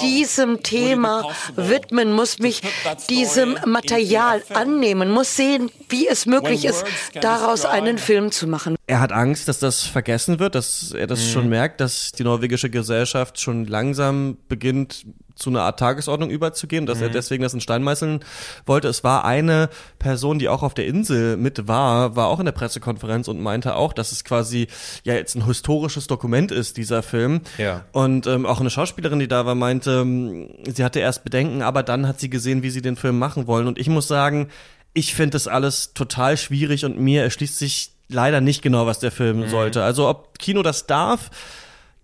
diesem 0.01 0.63
Thema 0.63 1.29
widmen, 1.55 2.13
muss 2.13 2.39
mich 2.39 2.61
diesem 3.09 3.57
Material 3.65 4.43
annehmen, 4.53 5.11
muss 5.11 5.35
sehen, 5.35 5.71
wie 5.89 6.07
es 6.07 6.25
möglich 6.25 6.65
ist, 6.65 6.83
daraus 7.19 7.65
einen 7.65 7.97
Film 7.97 8.31
zu 8.31 8.47
machen. 8.47 8.75
Er 8.87 8.99
hat 8.99 9.11
Angst, 9.11 9.47
dass 9.47 9.59
das 9.59 9.83
vergessen 9.83 10.39
wird, 10.39 10.53
dass 10.55 10.91
er 10.91 11.07
das 11.07 11.19
mhm. 11.19 11.29
schon 11.31 11.49
merkt, 11.49 11.81
dass 11.81 11.94
die 12.11 12.23
norwegische 12.23 12.69
Gesellschaft 12.69 13.39
schon 13.39 13.65
langsam 13.65 14.37
beginnt, 14.47 15.05
zu 15.35 15.49
einer 15.49 15.63
Art 15.63 15.79
Tagesordnung 15.79 16.29
überzugehen, 16.29 16.85
dass 16.85 16.99
mhm. 16.99 17.03
er 17.05 17.09
deswegen 17.09 17.43
das 17.43 17.53
in 17.53 17.61
Stein 17.61 17.83
meißeln 17.83 18.21
wollte. 18.65 18.87
Es 18.87 19.03
war 19.03 19.25
eine 19.25 19.69
Person, 19.99 20.39
die 20.39 20.47
auch 20.47 20.63
auf 20.63 20.73
der 20.73 20.87
Insel 20.87 21.35
mit 21.37 21.67
war, 21.67 22.15
war 22.15 22.27
auch 22.27 22.39
in 22.39 22.45
der 22.45 22.53
Pressekonferenz 22.53 23.27
und 23.27 23.41
meinte 23.41 23.75
auch, 23.75 23.93
dass 23.93 24.11
es 24.11 24.23
quasi 24.23 24.67
ja 25.03 25.13
jetzt 25.13 25.35
ein 25.35 25.45
historisches 25.45 26.07
Dokument 26.07 26.51
ist, 26.51 26.77
dieser 26.77 27.03
Film. 27.03 27.41
Ja. 27.57 27.85
Und 27.91 28.27
ähm, 28.27 28.45
auch 28.45 28.61
eine 28.61 28.69
Schauspielerin, 28.69 29.19
die 29.19 29.27
da 29.27 29.45
war, 29.45 29.55
meinte, 29.55 29.91
ähm, 30.01 30.49
sie 30.67 30.83
hatte 30.83 30.99
erst 30.99 31.23
Bedenken, 31.25 31.61
aber 31.61 31.83
dann 31.83 32.07
hat 32.07 32.19
sie 32.19 32.29
gesehen, 32.29 32.63
wie 32.63 32.69
sie 32.69 32.81
den 32.81 32.95
Film 32.95 33.19
machen 33.19 33.45
wollen. 33.45 33.67
Und 33.67 33.77
ich 33.77 33.89
muss 33.89 34.07
sagen, 34.07 34.47
ich 34.93 35.13
finde 35.13 35.31
das 35.31 35.47
alles 35.47 35.93
total 35.93 36.37
schwierig 36.37 36.85
und 36.85 36.97
mir 36.97 37.23
erschließt 37.23 37.59
sich 37.59 37.91
leider 38.07 38.39
nicht 38.39 38.61
genau, 38.61 38.85
was 38.85 38.99
der 38.99 39.11
Film 39.11 39.41
mhm. 39.41 39.49
sollte. 39.49 39.83
Also 39.83 40.07
ob 40.07 40.39
Kino 40.39 40.63
das 40.63 40.87
darf, 40.87 41.29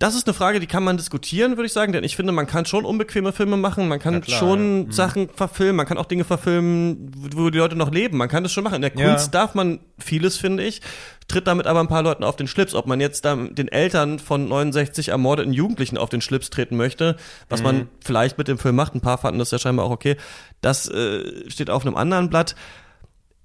das 0.02 0.16
ist 0.16 0.26
eine 0.26 0.34
Frage, 0.34 0.60
die 0.60 0.66
kann 0.66 0.84
man 0.84 0.98
diskutieren, 0.98 1.58
würde 1.58 1.68
ich 1.68 1.74
sagen, 1.74 1.94
denn 1.94 2.04
ich 2.04 2.16
finde, 2.16 2.32
man 2.32 2.48
kann 2.48 2.66
schon 2.66 2.86
unbequeme 2.86 3.32
Filme 3.34 3.56
machen, 3.56 3.88
man 3.88 4.00
kann 4.00 4.22
klar, 4.22 4.40
schon 4.40 4.60
ja. 4.60 4.84
Mhm. 4.86 4.92
Sachen 4.92 5.30
verfilmen, 5.30 5.76
man 5.76 5.86
kann 5.86 6.00
auch 6.00 6.06
Dinge 6.06 6.24
verfilmen, 6.24 7.12
wo 7.36 7.52
die 7.52 7.60
Leute 7.60 7.76
noch 7.76 7.92
leben. 7.92 8.18
Man 8.18 8.28
kann 8.28 8.42
das 8.42 8.52
schon 8.52 8.64
machen. 8.64 8.76
In 8.76 8.82
der 8.82 8.96
ja. 8.96 9.10
Kunst 9.10 9.34
darf 9.36 9.54
man 9.54 9.80
vieles, 10.00 10.38
finde 10.38 10.64
ich, 10.64 10.82
tritt 11.28 11.46
damit 11.46 11.68
aber 11.68 11.82
ein 11.82 11.88
paar 11.88 12.02
Leuten 12.02 12.24
auf 12.24 12.36
den 12.36 12.48
Schlips. 12.48 12.74
Ob 12.74 12.88
man 12.88 13.00
jetzt 13.00 13.26
da 13.26 13.36
den 13.36 13.68
Eltern 13.68 14.18
von 14.18 14.48
69 14.48 15.10
ermordeten 15.10 15.54
Jugendlichen 15.54 16.00
auf 16.00 16.10
den 16.10 16.22
Schlips 16.22 16.50
treten 16.50 16.78
möchte, 16.78 17.16
was 17.48 17.60
mhm. 17.60 17.66
man 17.66 17.90
vielleicht 18.04 18.40
mit 18.40 18.48
dem 18.48 18.58
Film 18.58 18.76
macht, 18.76 18.96
ein 18.96 19.02
paar 19.02 19.20
fanden 19.20 19.38
das 19.38 19.52
ja 19.52 19.60
scheinbar 19.60 19.86
auch 19.86 19.92
okay, 19.92 20.18
das 20.62 20.90
äh, 20.90 21.50
steht 21.50 21.70
auf 21.70 21.86
einem 21.86 21.96
anderen 21.96 22.30
Blatt 22.30 22.56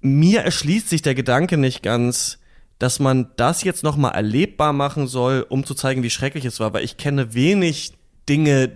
mir 0.01 0.41
erschließt 0.41 0.89
sich 0.89 1.01
der 1.01 1.15
Gedanke 1.15 1.57
nicht 1.57 1.81
ganz, 1.83 2.39
dass 2.79 2.99
man 2.99 3.29
das 3.37 3.63
jetzt 3.63 3.83
nochmal 3.83 4.13
erlebbar 4.13 4.73
machen 4.73 5.07
soll, 5.07 5.45
um 5.47 5.65
zu 5.65 5.73
zeigen, 5.73 6.03
wie 6.03 6.09
schrecklich 6.09 6.45
es 6.45 6.59
war, 6.59 6.73
weil 6.73 6.83
ich 6.83 6.97
kenne 6.97 7.33
wenig 7.33 7.93
Dinge 8.29 8.71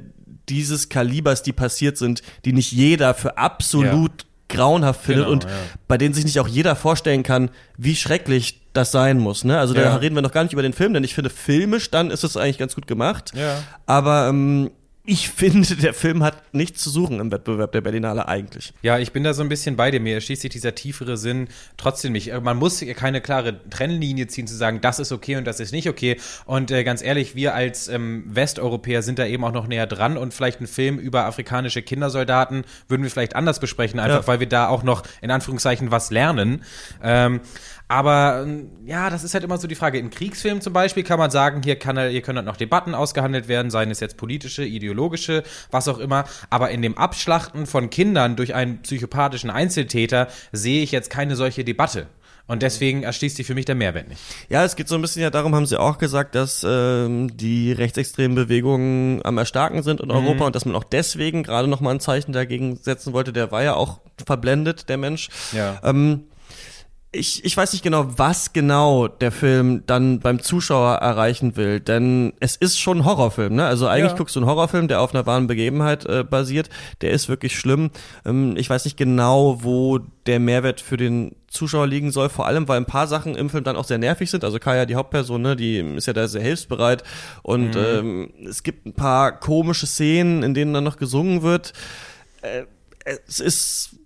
dieses 0.49 0.89
Kalibers, 0.89 1.43
die 1.43 1.53
passiert 1.53 1.97
sind, 1.97 2.21
die 2.45 2.53
nicht 2.53 2.71
jeder 2.71 3.13
für 3.13 3.37
absolut 3.37 4.23
ja. 4.23 4.57
grauenhaft 4.57 5.01
findet 5.01 5.25
genau, 5.25 5.33
und 5.33 5.43
ja. 5.43 5.49
bei 5.87 5.97
denen 5.97 6.13
sich 6.13 6.25
nicht 6.25 6.39
auch 6.39 6.47
jeder 6.47 6.75
vorstellen 6.75 7.23
kann, 7.23 7.49
wie 7.77 7.95
schrecklich 7.95 8.61
das 8.73 8.91
sein 8.91 9.19
muss. 9.19 9.43
Ne? 9.43 9.59
Also 9.59 9.75
ja. 9.75 9.83
da 9.83 9.95
reden 9.97 10.15
wir 10.15 10.21
noch 10.21 10.31
gar 10.31 10.43
nicht 10.43 10.53
über 10.53 10.61
den 10.61 10.73
Film, 10.73 10.93
denn 10.93 11.03
ich 11.03 11.13
finde, 11.13 11.29
filmisch 11.29 11.91
dann 11.91 12.09
ist 12.11 12.23
es 12.23 12.37
eigentlich 12.37 12.57
ganz 12.57 12.75
gut 12.75 12.87
gemacht. 12.87 13.31
Ja. 13.35 13.63
Aber 13.85 14.27
ähm, 14.29 14.71
ich 15.03 15.29
finde, 15.29 15.75
der 15.75 15.95
Film 15.95 16.23
hat 16.23 16.53
nichts 16.53 16.83
zu 16.83 16.91
suchen 16.91 17.19
im 17.19 17.31
Wettbewerb 17.31 17.71
der 17.71 17.81
Berlinale 17.81 18.27
eigentlich. 18.27 18.71
Ja, 18.83 18.99
ich 18.99 19.11
bin 19.11 19.23
da 19.23 19.33
so 19.33 19.41
ein 19.41 19.49
bisschen 19.49 19.75
bei 19.75 19.89
dir. 19.89 19.99
Mir 19.99 20.13
erschließt 20.13 20.43
sich 20.43 20.51
dieser 20.51 20.75
tiefere 20.75 21.17
Sinn 21.17 21.47
trotzdem 21.75 22.11
nicht. 22.11 22.31
Man 22.41 22.57
muss 22.57 22.85
keine 22.95 23.19
klare 23.19 23.59
Trennlinie 23.71 24.27
ziehen, 24.27 24.45
zu 24.45 24.55
sagen, 24.55 24.79
das 24.79 24.99
ist 24.99 25.11
okay 25.11 25.37
und 25.37 25.45
das 25.45 25.59
ist 25.59 25.71
nicht 25.71 25.89
okay. 25.89 26.17
Und 26.45 26.69
äh, 26.69 26.83
ganz 26.83 27.01
ehrlich, 27.01 27.33
wir 27.33 27.55
als 27.55 27.87
ähm, 27.87 28.25
Westeuropäer 28.27 29.01
sind 29.01 29.17
da 29.17 29.25
eben 29.25 29.43
auch 29.43 29.51
noch 29.51 29.65
näher 29.65 29.87
dran 29.87 30.17
und 30.17 30.35
vielleicht 30.35 30.59
einen 30.59 30.67
Film 30.67 30.99
über 30.99 31.25
afrikanische 31.25 31.81
Kindersoldaten 31.81 32.63
würden 32.87 33.01
wir 33.01 33.09
vielleicht 33.09 33.35
anders 33.35 33.59
besprechen, 33.59 33.99
einfach 33.99 34.21
ja. 34.21 34.27
weil 34.27 34.39
wir 34.39 34.47
da 34.47 34.67
auch 34.67 34.83
noch 34.83 35.01
in 35.21 35.31
Anführungszeichen 35.31 35.89
was 35.89 36.11
lernen. 36.11 36.63
Ähm, 37.01 37.41
aber 37.91 38.43
ähm, 38.43 38.69
ja, 38.85 39.09
das 39.09 39.25
ist 39.25 39.33
halt 39.33 39.43
immer 39.43 39.57
so 39.57 39.67
die 39.67 39.75
Frage. 39.75 39.99
In 39.99 40.11
Kriegsfilmen 40.11 40.61
zum 40.61 40.71
Beispiel 40.71 41.03
kann 41.03 41.19
man 41.19 41.29
sagen, 41.29 41.61
hier, 41.61 41.75
kann, 41.75 41.99
hier 41.99 42.21
können 42.21 42.37
halt 42.37 42.45
noch 42.45 42.55
Debatten 42.55 42.95
ausgehandelt 42.95 43.49
werden, 43.49 43.69
seien 43.69 43.91
es 43.91 43.99
jetzt 43.99 44.15
politische, 44.15 44.63
ideologische, 44.63 45.43
was 45.71 45.89
auch 45.89 45.97
immer. 45.97 46.23
Aber 46.49 46.71
in 46.71 46.81
dem 46.81 46.97
Abschlachten 46.97 47.65
von 47.65 47.89
Kindern 47.89 48.37
durch 48.37 48.55
einen 48.55 48.81
psychopathischen 48.81 49.49
Einzeltäter 49.49 50.29
sehe 50.53 50.83
ich 50.83 50.93
jetzt 50.93 51.09
keine 51.09 51.35
solche 51.35 51.65
Debatte. 51.65 52.07
Und 52.47 52.61
deswegen 52.61 53.03
erschließt 53.03 53.35
sich 53.35 53.45
für 53.45 53.55
mich 53.55 53.65
der 53.65 53.75
Mehrwert 53.75 54.07
nicht. 54.07 54.21
Ja, 54.47 54.63
es 54.63 54.77
geht 54.77 54.87
so 54.87 54.95
ein 54.95 55.01
bisschen 55.01 55.21
ja 55.21 55.29
darum, 55.29 55.53
haben 55.53 55.65
sie 55.65 55.77
auch 55.77 55.97
gesagt, 55.97 56.33
dass 56.33 56.65
ähm, 56.65 57.35
die 57.35 57.73
rechtsextremen 57.73 58.35
Bewegungen 58.35 59.19
am 59.25 59.37
Erstarken 59.37 59.83
sind 59.83 59.99
in 59.99 60.07
mhm. 60.07 60.15
Europa 60.15 60.45
und 60.45 60.55
dass 60.55 60.63
man 60.63 60.75
auch 60.77 60.85
deswegen 60.85 61.43
gerade 61.43 61.67
nochmal 61.67 61.93
ein 61.93 61.99
Zeichen 61.99 62.31
dagegen 62.31 62.77
setzen 62.77 63.11
wollte. 63.11 63.33
Der 63.33 63.51
war 63.51 63.63
ja 63.63 63.73
auch 63.73 63.99
verblendet, 64.25 64.87
der 64.87 64.97
Mensch. 64.97 65.27
Ja. 65.51 65.81
Ähm, 65.83 66.23
ich, 67.13 67.43
ich 67.43 67.57
weiß 67.57 67.73
nicht 67.73 67.83
genau, 67.83 68.17
was 68.17 68.53
genau 68.53 69.09
der 69.09 69.33
Film 69.33 69.83
dann 69.85 70.21
beim 70.21 70.41
Zuschauer 70.41 70.95
erreichen 70.95 71.57
will, 71.57 71.81
denn 71.81 72.31
es 72.39 72.55
ist 72.55 72.79
schon 72.79 72.99
ein 72.99 73.05
Horrorfilm, 73.05 73.53
ne? 73.53 73.65
Also 73.65 73.87
eigentlich 73.87 74.13
ja. 74.13 74.17
guckst 74.17 74.35
du 74.37 74.39
einen 74.39 74.47
Horrorfilm, 74.47 74.87
der 74.87 75.01
auf 75.01 75.13
einer 75.13 75.25
wahren 75.25 75.47
Begebenheit 75.47 76.05
äh, 76.05 76.23
basiert, 76.23 76.69
der 77.01 77.11
ist 77.11 77.27
wirklich 77.27 77.59
schlimm. 77.59 77.91
Ähm, 78.25 78.55
ich 78.55 78.69
weiß 78.69 78.85
nicht 78.85 78.95
genau, 78.95 79.61
wo 79.61 79.99
der 80.25 80.39
Mehrwert 80.39 80.79
für 80.79 80.95
den 80.95 81.35
Zuschauer 81.49 81.85
liegen 81.85 82.11
soll, 82.11 82.29
vor 82.29 82.47
allem, 82.47 82.69
weil 82.69 82.77
ein 82.77 82.85
paar 82.85 83.07
Sachen 83.07 83.35
im 83.35 83.49
Film 83.49 83.65
dann 83.65 83.75
auch 83.75 83.83
sehr 83.83 83.97
nervig 83.97 84.31
sind. 84.31 84.45
Also 84.45 84.57
Kaya, 84.57 84.85
die 84.85 84.95
Hauptperson, 84.95 85.41
ne, 85.41 85.57
die 85.57 85.79
ist 85.79 86.07
ja 86.07 86.13
da 86.13 86.29
sehr 86.29 86.41
hilfsbereit 86.41 87.03
und 87.43 87.75
mhm. 87.75 87.81
ähm, 87.83 88.33
es 88.47 88.63
gibt 88.63 88.85
ein 88.85 88.93
paar 88.93 89.37
komische 89.37 89.85
Szenen, 89.85 90.43
in 90.43 90.53
denen 90.53 90.73
dann 90.73 90.85
noch 90.85 90.95
gesungen 90.95 91.41
wird. 91.41 91.73
Äh, 92.41 92.63
es 93.27 93.41
ist 93.41 93.97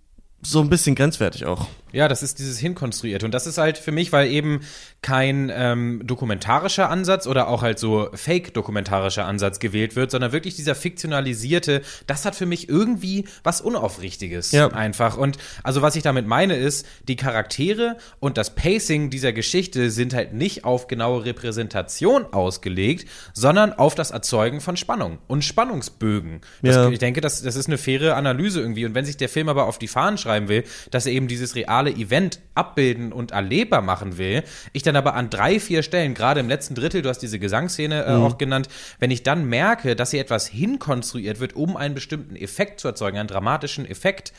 so 0.42 0.62
ein 0.62 0.70
bisschen 0.70 0.96
grenzwertig 0.96 1.46
auch. 1.46 1.68
Ja, 1.96 2.10
das 2.10 2.24
ist 2.24 2.40
dieses 2.40 2.60
Hinkonstruierte. 2.60 3.26
Und 3.26 3.32
das 3.32 3.48
ist 3.48 3.58
halt 3.58 3.78
für 3.78 3.94
mich, 3.94 4.12
weil 4.12 4.28
eben 4.28 4.60
kein 5.02 5.50
ähm, 5.54 6.02
dokumentarischer 6.04 6.90
Ansatz 6.90 7.26
oder 7.26 7.48
auch 7.48 7.62
halt 7.62 7.80
so 7.80 8.10
fake-dokumentarischer 8.14 9.24
Ansatz 9.24 9.60
gewählt 9.60 9.96
wird, 9.96 10.12
sondern 10.12 10.34
wirklich 10.34 10.56
dieser 10.56 10.76
fiktionalisierte, 10.76 11.84
das 12.06 12.26
hat 12.26 12.36
für 12.36 12.46
mich 12.46 12.68
irgendwie 12.68 13.26
was 13.44 13.62
Unaufrichtiges 13.62 14.52
ja. 14.52 14.68
einfach. 14.70 15.16
Und 15.16 15.38
also 15.64 15.82
was 15.82 15.96
ich 15.96 16.04
damit 16.04 16.28
meine 16.28 16.58
ist, 16.58 16.86
die 17.08 17.16
Charaktere 17.16 17.98
und 18.20 18.38
das 18.38 18.56
Pacing 18.56 19.10
dieser 19.10 19.32
Geschichte 19.32 19.90
sind 19.90 20.14
halt 20.14 20.34
nicht 20.34 20.66
auf 20.66 20.88
genaue 20.88 21.24
Repräsentation 21.24 22.26
ausgelegt, 22.34 23.08
sondern 23.34 23.72
auf 23.72 23.96
das 23.96 24.12
Erzeugen 24.12 24.60
von 24.60 24.76
Spannung 24.76 25.20
und 25.28 25.46
Spannungsbögen. 25.46 26.42
Das, 26.62 26.76
ja. 26.76 26.90
Ich 26.90 27.00
denke, 27.00 27.22
das, 27.22 27.42
das 27.42 27.56
ist 27.56 27.68
eine 27.68 27.78
faire 27.78 28.18
Analyse 28.18 28.60
irgendwie. 28.60 28.86
Und 28.86 28.96
wenn 28.96 29.06
sich 29.06 29.16
der 29.16 29.30
Film 29.30 29.48
aber 29.48 29.68
auf 29.68 29.80
die 29.80 29.88
Fahnen 29.88 30.18
schreiben 30.18 30.50
will, 30.50 30.66
dass 30.92 31.06
er 31.06 31.14
eben 31.14 31.30
dieses 31.30 31.56
reale 31.56 31.85
reale 31.86 31.98
Event 31.98 32.40
abbilden 32.54 33.12
und 33.12 33.32
erlebbar 33.32 33.82
machen 33.82 34.18
will, 34.18 34.44
ich 34.74 34.84
dann 34.84 34.96
aber 34.96 35.16
an 35.16 35.30
drei, 35.30 35.60
vier 35.60 35.84
Stellen, 35.84 36.14
gerade 36.14 36.40
im 36.40 36.50
letzten 36.50 36.76
Drittel, 36.76 37.02
du 37.02 37.10
hast 37.10 37.20
diese 37.20 37.40
Gesangsszene 37.40 38.04
äh, 38.04 38.16
mhm. 38.16 38.24
auch 38.24 38.38
genannt, 38.38 38.68
wenn 39.00 39.12
ich 39.12 39.24
dann 39.24 39.46
merke, 39.46 39.96
dass 39.96 40.12
hier 40.12 40.22
etwas 40.22 40.48
hinkonstruiert 40.48 41.40
wird, 41.40 41.56
um 41.56 41.78
einen 41.78 41.96
bestimmten 41.96 42.36
Effekt 42.36 42.80
zu 42.80 42.88
erzeugen, 42.88 43.18
einen 43.18 43.28
dramatischen 43.28 43.86
Effekt, 43.86 44.34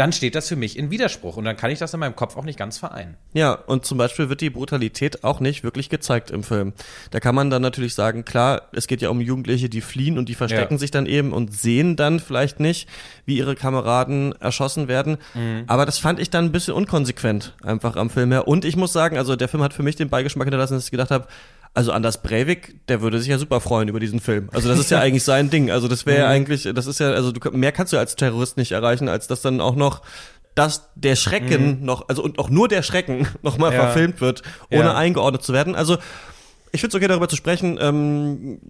dann 0.00 0.12
steht 0.12 0.34
das 0.34 0.48
für 0.48 0.56
mich 0.56 0.78
in 0.78 0.90
Widerspruch 0.90 1.36
und 1.36 1.44
dann 1.44 1.58
kann 1.58 1.70
ich 1.70 1.78
das 1.78 1.92
in 1.92 2.00
meinem 2.00 2.16
Kopf 2.16 2.34
auch 2.38 2.44
nicht 2.44 2.58
ganz 2.58 2.78
vereinen. 2.78 3.18
Ja, 3.34 3.52
und 3.52 3.84
zum 3.84 3.98
Beispiel 3.98 4.30
wird 4.30 4.40
die 4.40 4.48
Brutalität 4.48 5.24
auch 5.24 5.40
nicht 5.40 5.62
wirklich 5.62 5.90
gezeigt 5.90 6.30
im 6.30 6.42
Film. 6.42 6.72
Da 7.10 7.20
kann 7.20 7.34
man 7.34 7.50
dann 7.50 7.60
natürlich 7.60 7.94
sagen, 7.94 8.24
klar, 8.24 8.62
es 8.72 8.86
geht 8.86 9.02
ja 9.02 9.10
um 9.10 9.20
Jugendliche, 9.20 9.68
die 9.68 9.82
fliehen 9.82 10.16
und 10.16 10.30
die 10.30 10.34
verstecken 10.34 10.74
ja. 10.74 10.78
sich 10.78 10.90
dann 10.90 11.04
eben 11.04 11.34
und 11.34 11.52
sehen 11.52 11.96
dann 11.96 12.18
vielleicht 12.18 12.60
nicht, 12.60 12.88
wie 13.26 13.36
ihre 13.36 13.54
Kameraden 13.54 14.32
erschossen 14.40 14.88
werden. 14.88 15.18
Mhm. 15.34 15.64
Aber 15.66 15.84
das 15.84 15.98
fand 15.98 16.18
ich 16.18 16.30
dann 16.30 16.46
ein 16.46 16.52
bisschen 16.52 16.72
unkonsequent 16.72 17.54
einfach 17.62 17.96
am 17.96 18.08
Film 18.08 18.32
her. 18.32 18.48
Und 18.48 18.64
ich 18.64 18.76
muss 18.76 18.94
sagen, 18.94 19.18
also 19.18 19.36
der 19.36 19.48
Film 19.48 19.62
hat 19.62 19.74
für 19.74 19.82
mich 19.82 19.96
den 19.96 20.08
Beigeschmack 20.08 20.46
hinterlassen, 20.46 20.74
dass 20.76 20.86
ich 20.86 20.90
gedacht 20.92 21.10
habe, 21.10 21.26
also 21.72 21.92
Anders 21.92 22.22
Breivik, 22.22 22.86
der 22.88 23.00
würde 23.00 23.20
sich 23.20 23.28
ja 23.28 23.38
super 23.38 23.60
freuen 23.60 23.88
über 23.88 24.00
diesen 24.00 24.20
Film. 24.20 24.48
Also 24.52 24.68
das 24.68 24.78
ist 24.78 24.90
ja 24.90 24.98
eigentlich 24.98 25.24
sein 25.24 25.50
Ding. 25.50 25.70
Also 25.70 25.86
das 25.88 26.04
wäre 26.04 26.18
ja 26.18 26.24
mhm. 26.26 26.32
eigentlich, 26.32 26.68
das 26.74 26.86
ist 26.86 27.00
ja, 27.00 27.10
also 27.10 27.32
du, 27.32 27.50
mehr 27.50 27.72
kannst 27.72 27.92
du 27.92 27.98
als 27.98 28.16
Terrorist 28.16 28.56
nicht 28.56 28.72
erreichen, 28.72 29.08
als 29.08 29.28
dass 29.28 29.40
dann 29.40 29.60
auch 29.60 29.76
noch 29.76 30.02
dass 30.56 30.90
der 30.96 31.14
Schrecken 31.14 31.78
mhm. 31.78 31.86
noch, 31.86 32.08
also 32.08 32.24
und 32.24 32.38
auch 32.38 32.50
nur 32.50 32.68
der 32.68 32.82
Schrecken 32.82 33.28
nochmal 33.42 33.72
ja. 33.72 33.82
verfilmt 33.82 34.20
wird, 34.20 34.42
ohne 34.70 34.84
ja. 34.84 34.96
eingeordnet 34.96 35.42
zu 35.42 35.52
werden. 35.52 35.76
Also 35.76 35.96
ich 36.72 36.80
finde 36.80 36.96
es 36.96 37.00
okay, 37.00 37.08
darüber 37.08 37.28
zu 37.28 37.36
sprechen. 37.36 37.78
Ähm, 37.80 38.60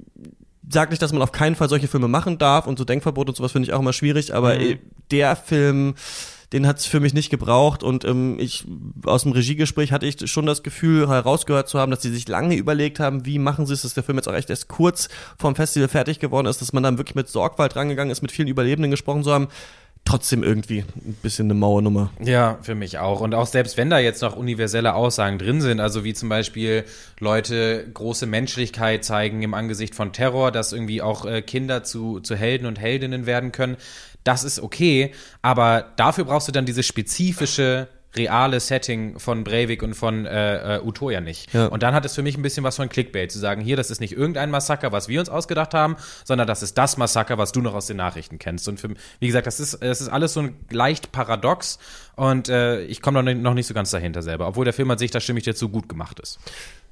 sag 0.68 0.90
nicht, 0.90 1.02
dass 1.02 1.12
man 1.12 1.22
auf 1.22 1.32
keinen 1.32 1.56
Fall 1.56 1.68
solche 1.68 1.88
Filme 1.88 2.06
machen 2.06 2.38
darf 2.38 2.66
und 2.66 2.78
so 2.78 2.84
Denkverbot 2.84 3.28
und 3.28 3.34
sowas 3.34 3.52
finde 3.52 3.66
ich 3.66 3.72
auch 3.72 3.80
immer 3.80 3.92
schwierig, 3.92 4.34
aber 4.34 4.56
mhm. 4.56 4.78
der 5.10 5.36
Film 5.36 5.94
den 6.52 6.66
hat 6.66 6.78
es 6.78 6.86
für 6.86 7.00
mich 7.00 7.14
nicht 7.14 7.30
gebraucht 7.30 7.82
und 7.82 8.04
ähm, 8.04 8.36
ich 8.40 8.66
aus 9.04 9.22
dem 9.22 9.32
Regiegespräch 9.32 9.92
hatte 9.92 10.06
ich 10.06 10.28
schon 10.30 10.46
das 10.46 10.62
Gefühl 10.62 11.08
herausgehört 11.08 11.68
zu 11.68 11.78
haben, 11.78 11.90
dass 11.90 12.02
sie 12.02 12.10
sich 12.10 12.26
lange 12.26 12.56
überlegt 12.56 12.98
haben, 12.98 13.24
wie 13.24 13.38
machen 13.38 13.66
sie 13.66 13.74
es, 13.74 13.82
dass 13.82 13.94
der 13.94 14.02
Film 14.02 14.18
jetzt 14.18 14.28
auch 14.28 14.34
echt 14.34 14.50
erst 14.50 14.68
kurz 14.68 15.08
vom 15.38 15.54
Festival 15.54 15.88
fertig 15.88 16.18
geworden 16.18 16.46
ist, 16.46 16.60
dass 16.60 16.72
man 16.72 16.82
dann 16.82 16.98
wirklich 16.98 17.14
mit 17.14 17.28
Sorgfalt 17.28 17.76
rangegangen 17.76 18.10
ist, 18.10 18.22
mit 18.22 18.32
vielen 18.32 18.48
Überlebenden 18.48 18.90
gesprochen 18.90 19.22
zu 19.22 19.32
haben 19.32 19.48
trotzdem 20.04 20.42
irgendwie 20.42 20.80
ein 20.80 21.16
bisschen 21.22 21.46
eine 21.46 21.54
Mauernummer. 21.54 22.10
Ja, 22.20 22.58
für 22.62 22.74
mich 22.74 22.98
auch. 22.98 23.20
Und 23.20 23.34
auch 23.34 23.46
selbst 23.46 23.76
wenn 23.76 23.90
da 23.90 23.98
jetzt 23.98 24.22
noch 24.22 24.34
universelle 24.34 24.94
Aussagen 24.94 25.38
drin 25.38 25.60
sind, 25.60 25.78
also 25.78 26.04
wie 26.04 26.14
zum 26.14 26.28
Beispiel 26.28 26.84
Leute 27.20 27.86
große 27.92 28.26
Menschlichkeit 28.26 29.04
zeigen 29.04 29.42
im 29.42 29.54
Angesicht 29.54 29.94
von 29.94 30.12
Terror, 30.12 30.50
dass 30.50 30.72
irgendwie 30.72 31.02
auch 31.02 31.26
äh, 31.26 31.42
Kinder 31.42 31.84
zu, 31.84 32.20
zu 32.20 32.34
Helden 32.34 32.66
und 32.66 32.80
Heldinnen 32.80 33.26
werden 33.26 33.52
können, 33.52 33.76
das 34.24 34.44
ist 34.44 34.60
okay, 34.60 35.12
aber 35.42 35.92
dafür 35.96 36.24
brauchst 36.24 36.48
du 36.48 36.52
dann 36.52 36.66
dieses 36.66 36.86
spezifische 36.86 37.88
reale 38.16 38.58
Setting 38.58 39.18
von 39.18 39.44
Breivik 39.44 39.82
und 39.82 39.94
von 39.94 40.26
äh, 40.26 40.76
äh, 40.76 40.80
Utoya 40.82 41.20
nicht. 41.20 41.52
Ja. 41.54 41.66
Und 41.66 41.82
dann 41.82 41.94
hat 41.94 42.04
es 42.04 42.14
für 42.14 42.22
mich 42.22 42.36
ein 42.36 42.42
bisschen 42.42 42.64
was 42.64 42.76
von 42.76 42.88
Clickbait, 42.88 43.30
zu 43.30 43.38
sagen, 43.38 43.62
hier, 43.62 43.76
das 43.76 43.90
ist 43.90 44.00
nicht 44.00 44.12
irgendein 44.12 44.50
Massaker, 44.50 44.90
was 44.90 45.08
wir 45.08 45.20
uns 45.20 45.28
ausgedacht 45.28 45.74
haben, 45.74 45.96
sondern 46.24 46.48
das 46.48 46.62
ist 46.62 46.76
das 46.76 46.96
Massaker, 46.96 47.38
was 47.38 47.52
du 47.52 47.60
noch 47.60 47.74
aus 47.74 47.86
den 47.86 47.96
Nachrichten 47.96 48.38
kennst. 48.38 48.68
Und 48.68 48.80
für, 48.80 48.90
wie 49.20 49.26
gesagt, 49.26 49.46
das 49.46 49.60
ist, 49.60 49.80
das 49.80 50.00
ist 50.00 50.08
alles 50.08 50.32
so 50.32 50.40
ein 50.40 50.56
leicht 50.70 51.12
paradox 51.12 51.78
und 52.16 52.48
äh, 52.48 52.82
ich 52.82 53.00
komme 53.00 53.22
noch 53.34 53.54
nicht 53.54 53.66
so 53.66 53.74
ganz 53.74 53.90
dahinter 53.90 54.22
selber, 54.22 54.48
obwohl 54.48 54.64
der 54.64 54.74
Film 54.74 54.90
an 54.90 54.98
sich, 54.98 55.10
da 55.10 55.20
stimme 55.20 55.38
ich 55.38 55.44
dir 55.44 55.54
zu, 55.54 55.68
gut 55.68 55.88
gemacht 55.88 56.18
ist. 56.18 56.40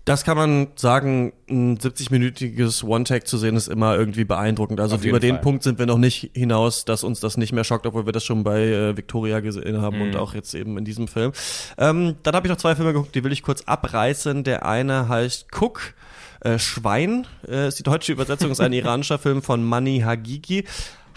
Das 0.04 0.24
kann 0.24 0.38
man 0.38 0.68
sagen, 0.76 1.34
ein 1.50 1.76
70-minütiges 1.76 2.82
One-Take 2.82 3.24
zu 3.24 3.36
sehen, 3.36 3.56
ist 3.56 3.68
immer 3.68 3.94
irgendwie 3.94 4.24
beeindruckend. 4.24 4.80
Also 4.80 4.96
über 4.96 5.20
den 5.20 5.34
Fall. 5.34 5.42
Punkt 5.42 5.62
sind 5.62 5.78
wir 5.78 5.84
noch 5.84 5.98
nicht 5.98 6.30
hinaus, 6.34 6.86
dass 6.86 7.04
uns 7.04 7.20
das 7.20 7.36
nicht 7.36 7.52
mehr 7.52 7.64
schockt, 7.64 7.86
obwohl 7.86 8.06
wir 8.06 8.12
das 8.12 8.24
schon 8.24 8.42
bei 8.42 8.62
äh, 8.62 8.96
Victoria 8.96 9.40
gesehen 9.40 9.82
haben 9.82 9.98
mhm. 9.98 10.02
und 10.04 10.16
auch 10.16 10.32
jetzt 10.34 10.54
eben 10.54 10.78
in 10.78 10.86
diesem 10.86 11.08
Film. 11.08 11.32
Ähm, 11.76 12.16
dann 12.22 12.34
habe 12.34 12.46
ich 12.46 12.50
noch 12.50 12.56
zwei 12.56 12.74
Filme 12.74 12.94
geguckt, 12.94 13.14
die 13.14 13.22
will 13.22 13.32
ich 13.32 13.42
kurz 13.42 13.62
abreißen. 13.62 14.44
Der 14.44 14.64
eine 14.64 15.08
heißt 15.08 15.48
Cook. 15.52 15.94
Äh, 16.40 16.58
Schwein 16.58 17.26
äh, 17.48 17.66
ist 17.66 17.80
die 17.80 17.82
deutsche 17.82 18.12
Übersetzung, 18.12 18.50
ist 18.50 18.60
ein 18.60 18.72
iranischer 18.72 19.18
Film 19.18 19.42
von 19.42 19.64
Mani 19.64 20.00
Hagigi. 20.00 20.64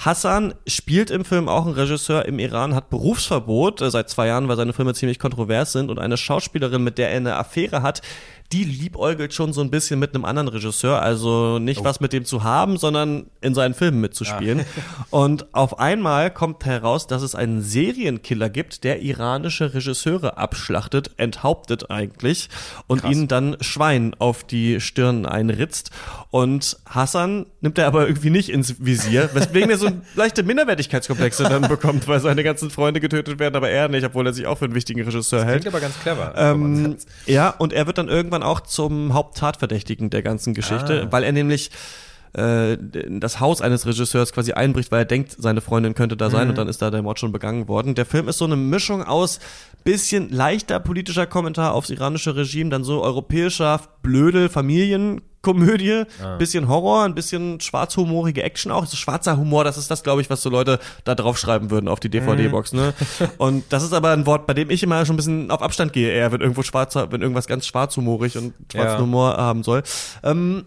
Hassan 0.04 0.56
spielt 0.66 1.12
im 1.12 1.26
Film 1.26 1.48
auch 1.48 1.68
ein 1.68 1.74
Regisseur 1.74 2.26
im 2.26 2.40
Iran, 2.40 2.74
hat 2.74 2.90
Berufsverbot 2.90 3.82
äh, 3.82 3.92
seit 3.92 4.10
zwei 4.10 4.28
Jahren, 4.28 4.48
weil 4.48 4.58
seine 4.58 4.74
Filme 4.74 4.96
ziemlich 4.96 5.20
kontrovers 5.20 5.74
sind 5.74 5.92
und 5.92 6.00
eine 6.00 6.18
Schauspielerin, 6.18 6.84
mit 6.84 6.98
der 6.98 7.12
er 7.12 7.18
eine 7.18 7.36
Affäre 7.36 7.84
hat, 7.84 8.02
die 8.52 8.64
liebäugelt 8.66 9.34
schon 9.34 9.54
so 9.54 9.62
ein 9.62 9.72
bisschen 9.72 10.00
mit 10.00 10.14
einem 10.14 10.26
anderen 10.26 10.50
Regisseur, 10.50 11.02
also 11.02 11.58
nicht 11.58 11.82
oh. 11.82 11.84
was 11.86 12.02
mit 12.02 12.12
dem 12.12 12.26
zu 12.26 12.44
haben, 12.44 12.78
sondern 12.78 13.28
in 13.40 13.54
seinen 13.54 13.74
Filmen 13.74 14.02
mitzuspielen. 14.02 14.60
Ja. 14.60 14.66
Und 15.10 15.54
auf 15.54 15.80
einmal 15.80 16.32
kommt 16.32 16.66
heraus, 16.66 17.08
dass 17.08 17.22
es 17.22 17.34
einen 17.34 17.62
Serienkiller 17.62 18.50
gibt, 18.50 18.84
der 18.84 19.02
iranische 19.02 19.74
Regisseure 19.74 20.38
abschlachtet, 20.38 21.12
enthauptet 21.18 21.90
eigentlich 21.90 22.50
und 22.88 23.02
Krass. 23.02 23.12
ihnen 23.12 23.28
dann 23.28 23.58
Schwein 23.62 24.16
auf 24.20 24.44
die 24.44 24.82
Stirn 24.82 25.26
einritzt. 25.26 25.92
Und 26.30 26.78
Hassan 26.86 27.46
nimmt 27.62 27.78
er 27.78 27.88
aber 27.88 28.08
irgendwie 28.08 28.30
nicht 28.32 28.50
ins 28.50 28.84
Visier, 28.84 29.30
weswegen 29.34 29.70
er 29.70 29.78
so 29.78 29.91
leichte 30.16 30.44
Minderwertigkeitskomplexe 30.44 31.44
dann 31.44 31.68
bekommt, 31.68 32.08
weil 32.08 32.20
seine 32.20 32.44
ganzen 32.44 32.70
Freunde 32.70 33.00
getötet 33.00 33.40
werden, 33.40 33.56
aber 33.56 33.70
er 33.70 33.88
nicht, 33.88 34.06
obwohl 34.06 34.26
er 34.26 34.34
sich 34.34 34.48
auch 34.48 34.58
für 34.58 34.66
einen 34.66 34.76
wichtigen 34.76 35.02
Regisseur 35.02 35.40
das 35.40 35.48
hält. 35.48 35.62
Klingt 35.62 35.76
aber 35.76 35.82
ganz 35.82 36.00
clever. 36.00 36.34
Ähm, 36.36 36.98
ja, 37.26 37.50
und 37.50 37.74
er 37.74 37.88
wird 37.88 37.98
dann 37.98 38.10
irgendwann 38.10 38.44
auch 38.44 38.62
zum 38.62 39.14
Haupttatverdächtigen 39.14 40.10
der 40.10 40.24
ganzen 40.24 40.54
Geschichte, 40.54 41.04
ah. 41.06 41.12
weil 41.12 41.24
er 41.24 41.32
nämlich 41.32 41.72
äh, 42.34 42.78
das 43.10 43.40
Haus 43.40 43.62
eines 43.62 43.86
Regisseurs 43.86 44.32
quasi 44.32 44.54
einbricht, 44.54 44.92
weil 44.92 45.02
er 45.02 45.06
denkt, 45.06 45.36
seine 45.38 45.60
Freundin 45.60 45.96
könnte 45.96 46.16
da 46.16 46.30
sein 46.30 46.46
mhm. 46.46 46.50
und 46.52 46.58
dann 46.58 46.68
ist 46.70 46.82
da 46.82 46.90
der 46.90 47.02
Mord 47.02 47.20
schon 47.20 47.32
begangen 47.32 47.68
worden. 47.68 47.96
Der 47.96 48.06
Film 48.06 48.30
ist 48.30 48.38
so 48.38 48.46
eine 48.46 48.56
Mischung 48.56 49.04
aus 49.04 49.40
bisschen 49.84 50.30
leichter 50.30 50.80
politischer 50.80 51.26
Kommentar 51.26 51.74
aufs 51.74 51.90
iranische 51.90 52.36
Regime, 52.36 52.70
dann 52.70 52.84
so 52.84 53.04
europäischer 53.04 53.82
Blödel 54.02 54.48
Familienkomödie, 55.42 56.04
ah. 56.24 56.38
bisschen 56.38 56.68
Horror, 56.68 57.04
ein 57.04 57.16
bisschen 57.16 57.60
schwarzhumorige 57.60 58.44
Action 58.44 58.72
auch. 58.72 58.86
So 58.86 58.96
schwarzer 58.96 59.38
Humor, 59.38 59.64
das 59.64 59.78
ist 59.78 59.90
das, 59.90 60.04
glaube 60.04 60.22
ich, 60.22 60.30
was 60.30 60.42
so 60.42 60.50
Leute 60.50 60.80
da 61.04 61.16
draufschreiben 61.16 61.72
würden 61.72 61.88
auf 61.88 62.00
die 62.00 62.10
DVD-Box. 62.10 62.74
Ne? 62.74 62.94
und 63.38 63.64
das 63.70 63.84
ist 63.84 63.94
aber 63.94 64.12
ein 64.12 64.26
Wort, 64.26 64.48
bei 64.48 64.54
dem 64.54 64.70
ich 64.70 64.84
immer 64.84 65.06
schon 65.06 65.16
ein 65.16 65.18
bisschen 65.18 65.52
auf 65.52 65.62
Abstand 65.62 65.94
gehe, 65.94 66.12
eher, 66.12 66.32
wenn 66.32 66.42
irgendwo 66.42 66.64
schwarzer, 66.64 67.12
wenn 67.12 67.22
irgendwas 67.22 67.48
ganz 67.48 67.66
schwarzhumorig 67.66 68.38
und 68.38 68.54
schwarzen 68.72 68.98
ja. 68.98 69.00
Humor 69.00 69.38
haben 69.38 69.64
soll. 69.64 69.84
Ähm, 70.24 70.66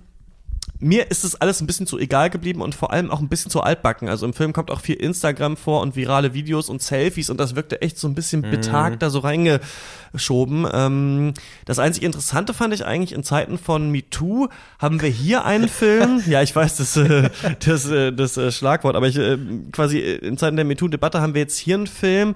mir 0.84 1.10
ist 1.10 1.24
es 1.24 1.34
alles 1.34 1.62
ein 1.62 1.66
bisschen 1.66 1.86
zu 1.86 1.98
egal 1.98 2.28
geblieben 2.28 2.60
und 2.60 2.74
vor 2.74 2.92
allem 2.92 3.10
auch 3.10 3.20
ein 3.20 3.28
bisschen 3.28 3.50
zu 3.50 3.62
altbacken. 3.62 4.10
Also 4.10 4.26
im 4.26 4.34
Film 4.34 4.52
kommt 4.52 4.70
auch 4.70 4.80
viel 4.80 4.96
Instagram 4.96 5.56
vor 5.56 5.80
und 5.80 5.96
virale 5.96 6.34
Videos 6.34 6.68
und 6.68 6.82
Selfies 6.82 7.30
und 7.30 7.40
das 7.40 7.56
wirkte 7.56 7.80
echt 7.80 7.98
so 7.98 8.06
ein 8.06 8.14
bisschen 8.14 8.42
mhm. 8.42 8.50
betagt 8.50 9.02
da 9.02 9.08
so 9.08 9.20
reingeschoben. 9.20 10.68
Ähm, 10.70 11.34
das 11.64 11.78
einzig 11.78 12.02
Interessante 12.02 12.52
fand 12.52 12.74
ich 12.74 12.84
eigentlich 12.84 13.12
in 13.12 13.24
Zeiten 13.24 13.56
von 13.56 13.90
MeToo 13.90 14.48
haben 14.78 15.00
wir 15.00 15.08
hier 15.08 15.46
einen 15.46 15.68
Film. 15.68 16.22
ja, 16.26 16.42
ich 16.42 16.54
weiß 16.54 16.76
das, 16.76 16.96
äh, 16.98 17.30
das, 17.64 17.88
äh, 17.88 18.12
das 18.12 18.36
äh, 18.36 18.52
Schlagwort, 18.52 18.94
aber 18.94 19.08
ich 19.08 19.16
äh, 19.16 19.38
quasi 19.72 20.00
in 20.00 20.36
Zeiten 20.36 20.56
der 20.56 20.66
MeToo-Debatte 20.66 21.22
haben 21.22 21.32
wir 21.32 21.40
jetzt 21.40 21.56
hier 21.56 21.76
einen 21.76 21.86
Film, 21.86 22.34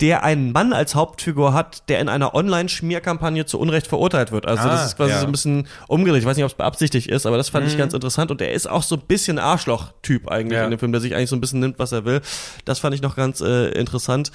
der 0.00 0.24
einen 0.24 0.52
Mann 0.52 0.72
als 0.72 0.94
Hauptfigur 0.94 1.52
hat, 1.54 1.88
der 1.88 2.00
in 2.00 2.08
einer 2.08 2.34
Online-Schmierkampagne 2.34 3.46
zu 3.46 3.60
Unrecht 3.60 3.86
verurteilt 3.86 4.32
wird. 4.32 4.46
Also 4.46 4.64
ah, 4.64 4.72
das 4.72 4.86
ist 4.86 4.96
quasi 4.96 5.12
ja. 5.12 5.20
so 5.20 5.26
ein 5.26 5.32
bisschen 5.32 5.68
umgedreht. 5.86 6.20
Ich 6.20 6.26
weiß 6.26 6.36
nicht, 6.36 6.44
ob 6.44 6.50
es 6.50 6.56
beabsichtigt 6.56 7.06
ist, 7.06 7.26
aber 7.26 7.36
das 7.36 7.48
fand 7.48 7.64
mhm. 7.64 7.70
ich 7.70 7.78
ganz 7.78 7.94
interessant. 7.94 8.30
Und 8.32 8.40
er 8.40 8.52
ist 8.52 8.68
auch 8.68 8.82
so 8.82 8.96
ein 8.96 9.02
bisschen 9.06 9.38
Arschloch-Typ 9.38 10.28
eigentlich 10.28 10.58
ja. 10.58 10.64
in 10.64 10.72
dem 10.72 10.80
Film, 10.80 10.90
der 10.90 11.00
sich 11.00 11.14
eigentlich 11.14 11.30
so 11.30 11.36
ein 11.36 11.40
bisschen 11.40 11.60
nimmt, 11.60 11.78
was 11.78 11.92
er 11.92 12.04
will. 12.04 12.22
Das 12.64 12.80
fand 12.80 12.94
ich 12.94 13.02
noch 13.02 13.14
ganz 13.14 13.40
äh, 13.40 13.68
interessant. 13.68 14.32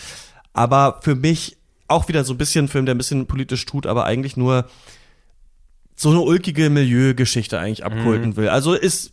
Aber 0.54 1.00
für 1.02 1.16
mich 1.16 1.58
auch 1.90 2.08
wieder 2.08 2.24
so 2.24 2.34
ein 2.34 2.38
bisschen 2.38 2.66
ein 2.66 2.68
Film, 2.70 2.86
der 2.86 2.96
ein 2.96 2.98
bisschen 2.98 3.26
politisch 3.26 3.66
tut, 3.66 3.86
aber 3.86 4.06
eigentlich 4.06 4.38
nur 4.38 4.66
so 5.96 6.10
eine 6.10 6.22
ulkige 6.22 6.70
Milieugeschichte 6.70 7.60
eigentlich 7.60 7.84
abkulten 7.84 8.30
mhm. 8.30 8.38
will. 8.38 8.50
Also 8.50 8.74
ist 8.74 9.12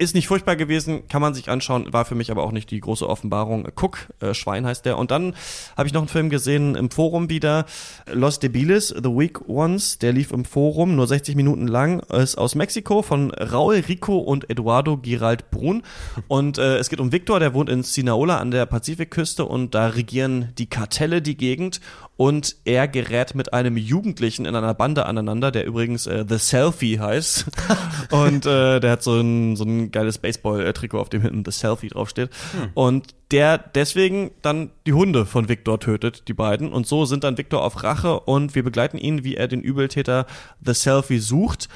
ist 0.00 0.14
nicht 0.14 0.28
furchtbar 0.28 0.56
gewesen, 0.56 1.06
kann 1.08 1.20
man 1.20 1.34
sich 1.34 1.50
anschauen, 1.50 1.92
war 1.92 2.06
für 2.06 2.14
mich 2.14 2.30
aber 2.30 2.42
auch 2.42 2.52
nicht 2.52 2.70
die 2.70 2.80
große 2.80 3.06
Offenbarung. 3.06 3.68
Cook, 3.76 4.08
äh, 4.20 4.32
Schwein 4.32 4.64
heißt 4.64 4.86
der. 4.86 4.96
Und 4.96 5.10
dann 5.10 5.34
habe 5.76 5.86
ich 5.86 5.92
noch 5.92 6.00
einen 6.00 6.08
Film 6.08 6.30
gesehen 6.30 6.74
im 6.74 6.90
Forum 6.90 7.28
wieder, 7.28 7.66
Los 8.10 8.38
Debiles, 8.38 8.88
The 8.88 9.10
Weak 9.10 9.46
Ones, 9.46 9.98
der 9.98 10.14
lief 10.14 10.32
im 10.32 10.46
Forum, 10.46 10.96
nur 10.96 11.06
60 11.06 11.36
Minuten 11.36 11.68
lang, 11.68 12.00
ist 12.00 12.38
aus 12.38 12.54
Mexiko 12.54 13.02
von 13.02 13.30
Raul 13.32 13.84
Rico 13.88 14.16
und 14.16 14.48
Eduardo 14.48 14.96
Girald 14.96 15.50
Brun. 15.50 15.82
Und 16.28 16.56
äh, 16.56 16.78
es 16.78 16.88
geht 16.88 17.00
um 17.00 17.12
Victor, 17.12 17.38
der 17.38 17.52
wohnt 17.52 17.68
in 17.68 17.82
Sinaola 17.82 18.38
an 18.38 18.50
der 18.50 18.64
Pazifikküste 18.64 19.44
und 19.44 19.74
da 19.74 19.88
regieren 19.88 20.54
die 20.56 20.70
Kartelle 20.70 21.20
die 21.20 21.36
Gegend 21.36 21.82
und 22.20 22.56
er 22.66 22.86
gerät 22.86 23.34
mit 23.34 23.54
einem 23.54 23.78
Jugendlichen 23.78 24.44
in 24.44 24.54
einer 24.54 24.74
Bande 24.74 25.06
aneinander, 25.06 25.50
der 25.50 25.64
übrigens 25.64 26.06
äh, 26.06 26.26
The 26.28 26.36
Selfie 26.36 27.00
heißt. 27.00 27.46
und 28.10 28.44
äh, 28.44 28.78
der 28.78 28.90
hat 28.90 29.02
so 29.02 29.18
ein, 29.18 29.56
so 29.56 29.64
ein 29.64 29.90
geiles 29.90 30.18
Baseball-Trikot, 30.18 30.98
auf 30.98 31.08
dem 31.08 31.22
hinten 31.22 31.46
The 31.46 31.50
Selfie 31.50 31.88
draufsteht. 31.88 32.28
Hm. 32.52 32.68
Und 32.74 33.14
der 33.30 33.56
deswegen 33.56 34.32
dann 34.42 34.68
die 34.86 34.92
Hunde 34.92 35.24
von 35.24 35.48
Victor 35.48 35.80
tötet, 35.80 36.28
die 36.28 36.34
beiden. 36.34 36.74
Und 36.74 36.86
so 36.86 37.06
sind 37.06 37.24
dann 37.24 37.38
Victor 37.38 37.64
auf 37.64 37.82
Rache 37.82 38.20
und 38.20 38.54
wir 38.54 38.64
begleiten 38.64 38.98
ihn, 38.98 39.24
wie 39.24 39.36
er 39.36 39.48
den 39.48 39.62
Übeltäter 39.62 40.26
The 40.60 40.74
Selfie 40.74 41.20
sucht. 41.20 41.70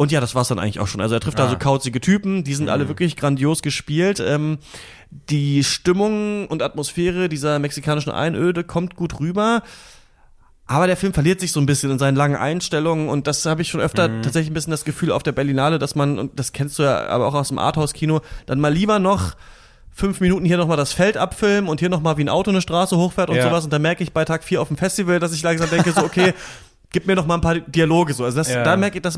Und 0.00 0.10
ja, 0.10 0.20
das 0.22 0.34
war's 0.34 0.48
dann 0.48 0.58
eigentlich 0.58 0.80
auch 0.80 0.86
schon. 0.86 1.02
Also 1.02 1.14
er 1.14 1.20
trifft 1.20 1.38
ah. 1.40 1.44
da 1.44 1.50
so 1.50 1.58
kauzige 1.58 2.00
Typen, 2.00 2.42
die 2.42 2.54
sind 2.54 2.64
mhm. 2.64 2.70
alle 2.70 2.88
wirklich 2.88 3.16
grandios 3.16 3.60
gespielt. 3.60 4.18
Ähm, 4.18 4.56
die 5.10 5.62
Stimmung 5.62 6.46
und 6.46 6.62
Atmosphäre 6.62 7.28
dieser 7.28 7.58
mexikanischen 7.58 8.10
Einöde 8.10 8.64
kommt 8.64 8.96
gut 8.96 9.20
rüber. 9.20 9.62
Aber 10.64 10.86
der 10.86 10.96
Film 10.96 11.12
verliert 11.12 11.38
sich 11.38 11.52
so 11.52 11.60
ein 11.60 11.66
bisschen 11.66 11.90
in 11.90 11.98
seinen 11.98 12.16
langen 12.16 12.36
Einstellungen 12.36 13.10
und 13.10 13.26
das 13.26 13.44
habe 13.44 13.60
ich 13.60 13.68
schon 13.68 13.82
öfter 13.82 14.08
mhm. 14.08 14.22
tatsächlich 14.22 14.50
ein 14.50 14.54
bisschen 14.54 14.70
das 14.70 14.86
Gefühl 14.86 15.12
auf 15.12 15.22
der 15.22 15.32
Berlinale, 15.32 15.78
dass 15.78 15.94
man, 15.94 16.18
und 16.18 16.38
das 16.38 16.54
kennst 16.54 16.78
du 16.78 16.84
ja 16.84 17.06
aber 17.08 17.26
auch 17.26 17.34
aus 17.34 17.48
dem 17.48 17.58
Arthouse-Kino, 17.58 18.22
dann 18.46 18.58
mal 18.58 18.72
lieber 18.72 19.00
noch 19.00 19.34
fünf 19.90 20.20
Minuten 20.20 20.46
hier 20.46 20.56
nochmal 20.56 20.78
das 20.78 20.94
Feld 20.94 21.18
abfilmen 21.18 21.68
und 21.68 21.80
hier 21.80 21.90
nochmal 21.90 22.16
wie 22.16 22.24
ein 22.24 22.30
Auto 22.30 22.50
eine 22.50 22.62
Straße 22.62 22.96
hochfährt 22.96 23.28
und 23.28 23.36
ja. 23.36 23.42
sowas. 23.42 23.64
Und 23.64 23.72
dann 23.74 23.82
merke 23.82 24.02
ich 24.02 24.14
bei 24.14 24.24
Tag 24.24 24.44
vier 24.44 24.62
auf 24.62 24.68
dem 24.68 24.78
Festival, 24.78 25.18
dass 25.18 25.34
ich 25.34 25.42
langsam 25.42 25.68
denke, 25.68 25.92
so, 25.92 26.02
okay, 26.02 26.32
gib 26.92 27.06
mir 27.06 27.14
noch 27.14 27.26
mal 27.26 27.36
ein 27.36 27.40
paar 27.40 27.58
Dialoge 27.58 28.14
so. 28.14 28.24
Also 28.24 28.38
das, 28.38 28.50
ja. 28.50 28.62
da 28.62 28.76
merke 28.76 28.98
ich, 28.98 29.02
das 29.02 29.16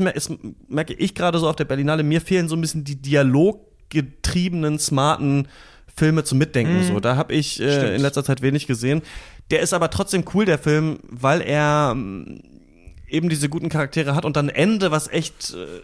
merke 0.67 0.93
ich 0.93 1.15
gerade 1.15 1.39
so 1.39 1.47
auf 1.47 1.55
der 1.55 1.65
Berlinale, 1.65 2.03
mir 2.03 2.21
fehlen 2.21 2.47
so 2.47 2.55
ein 2.55 2.61
bisschen 2.61 2.83
die 2.83 2.95
dialoggetriebenen, 2.95 4.79
smarten 4.79 5.47
Filme 5.95 6.23
zum 6.23 6.37
Mitdenken. 6.37 6.79
Mhm. 6.79 6.83
So, 6.83 6.99
da 6.99 7.15
habe 7.15 7.33
ich 7.33 7.59
äh, 7.59 7.95
in 7.95 8.01
letzter 8.01 8.23
Zeit 8.23 8.41
wenig 8.41 8.67
gesehen. 8.67 9.01
Der 9.51 9.61
ist 9.61 9.73
aber 9.73 9.89
trotzdem 9.89 10.23
cool, 10.33 10.45
der 10.45 10.57
Film, 10.57 10.99
weil 11.09 11.41
er 11.41 11.91
ähm, 11.91 12.41
eben 13.07 13.29
diese 13.29 13.49
guten 13.49 13.69
Charaktere 13.69 14.15
hat 14.15 14.25
und 14.25 14.35
dann 14.35 14.49
Ende, 14.49 14.89
was 14.89 15.07
echt 15.07 15.53
äh, 15.53 15.81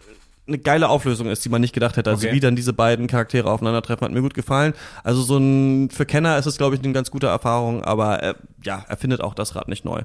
eine 0.48 0.58
geile 0.58 0.88
Auflösung 0.88 1.28
ist, 1.28 1.44
die 1.44 1.48
man 1.48 1.60
nicht 1.60 1.72
gedacht 1.72 1.96
hätte. 1.96 2.10
Also 2.10 2.26
okay. 2.26 2.34
wie 2.34 2.40
dann 2.40 2.56
diese 2.56 2.72
beiden 2.72 3.06
Charaktere 3.06 3.48
aufeinandertreffen, 3.48 4.04
hat 4.04 4.12
mir 4.12 4.22
gut 4.22 4.34
gefallen. 4.34 4.74
Also 5.04 5.22
so 5.22 5.38
ein 5.38 5.90
für 5.90 6.06
Kenner 6.06 6.38
ist 6.38 6.46
es 6.46 6.56
glaube 6.56 6.74
ich 6.74 6.82
eine 6.82 6.92
ganz 6.92 7.10
gute 7.10 7.28
Erfahrung, 7.28 7.84
aber 7.84 8.22
äh, 8.22 8.34
ja, 8.64 8.84
er 8.88 8.96
findet 8.96 9.20
auch 9.20 9.34
das 9.34 9.54
Rad 9.54 9.68
nicht 9.68 9.84
neu. 9.84 10.02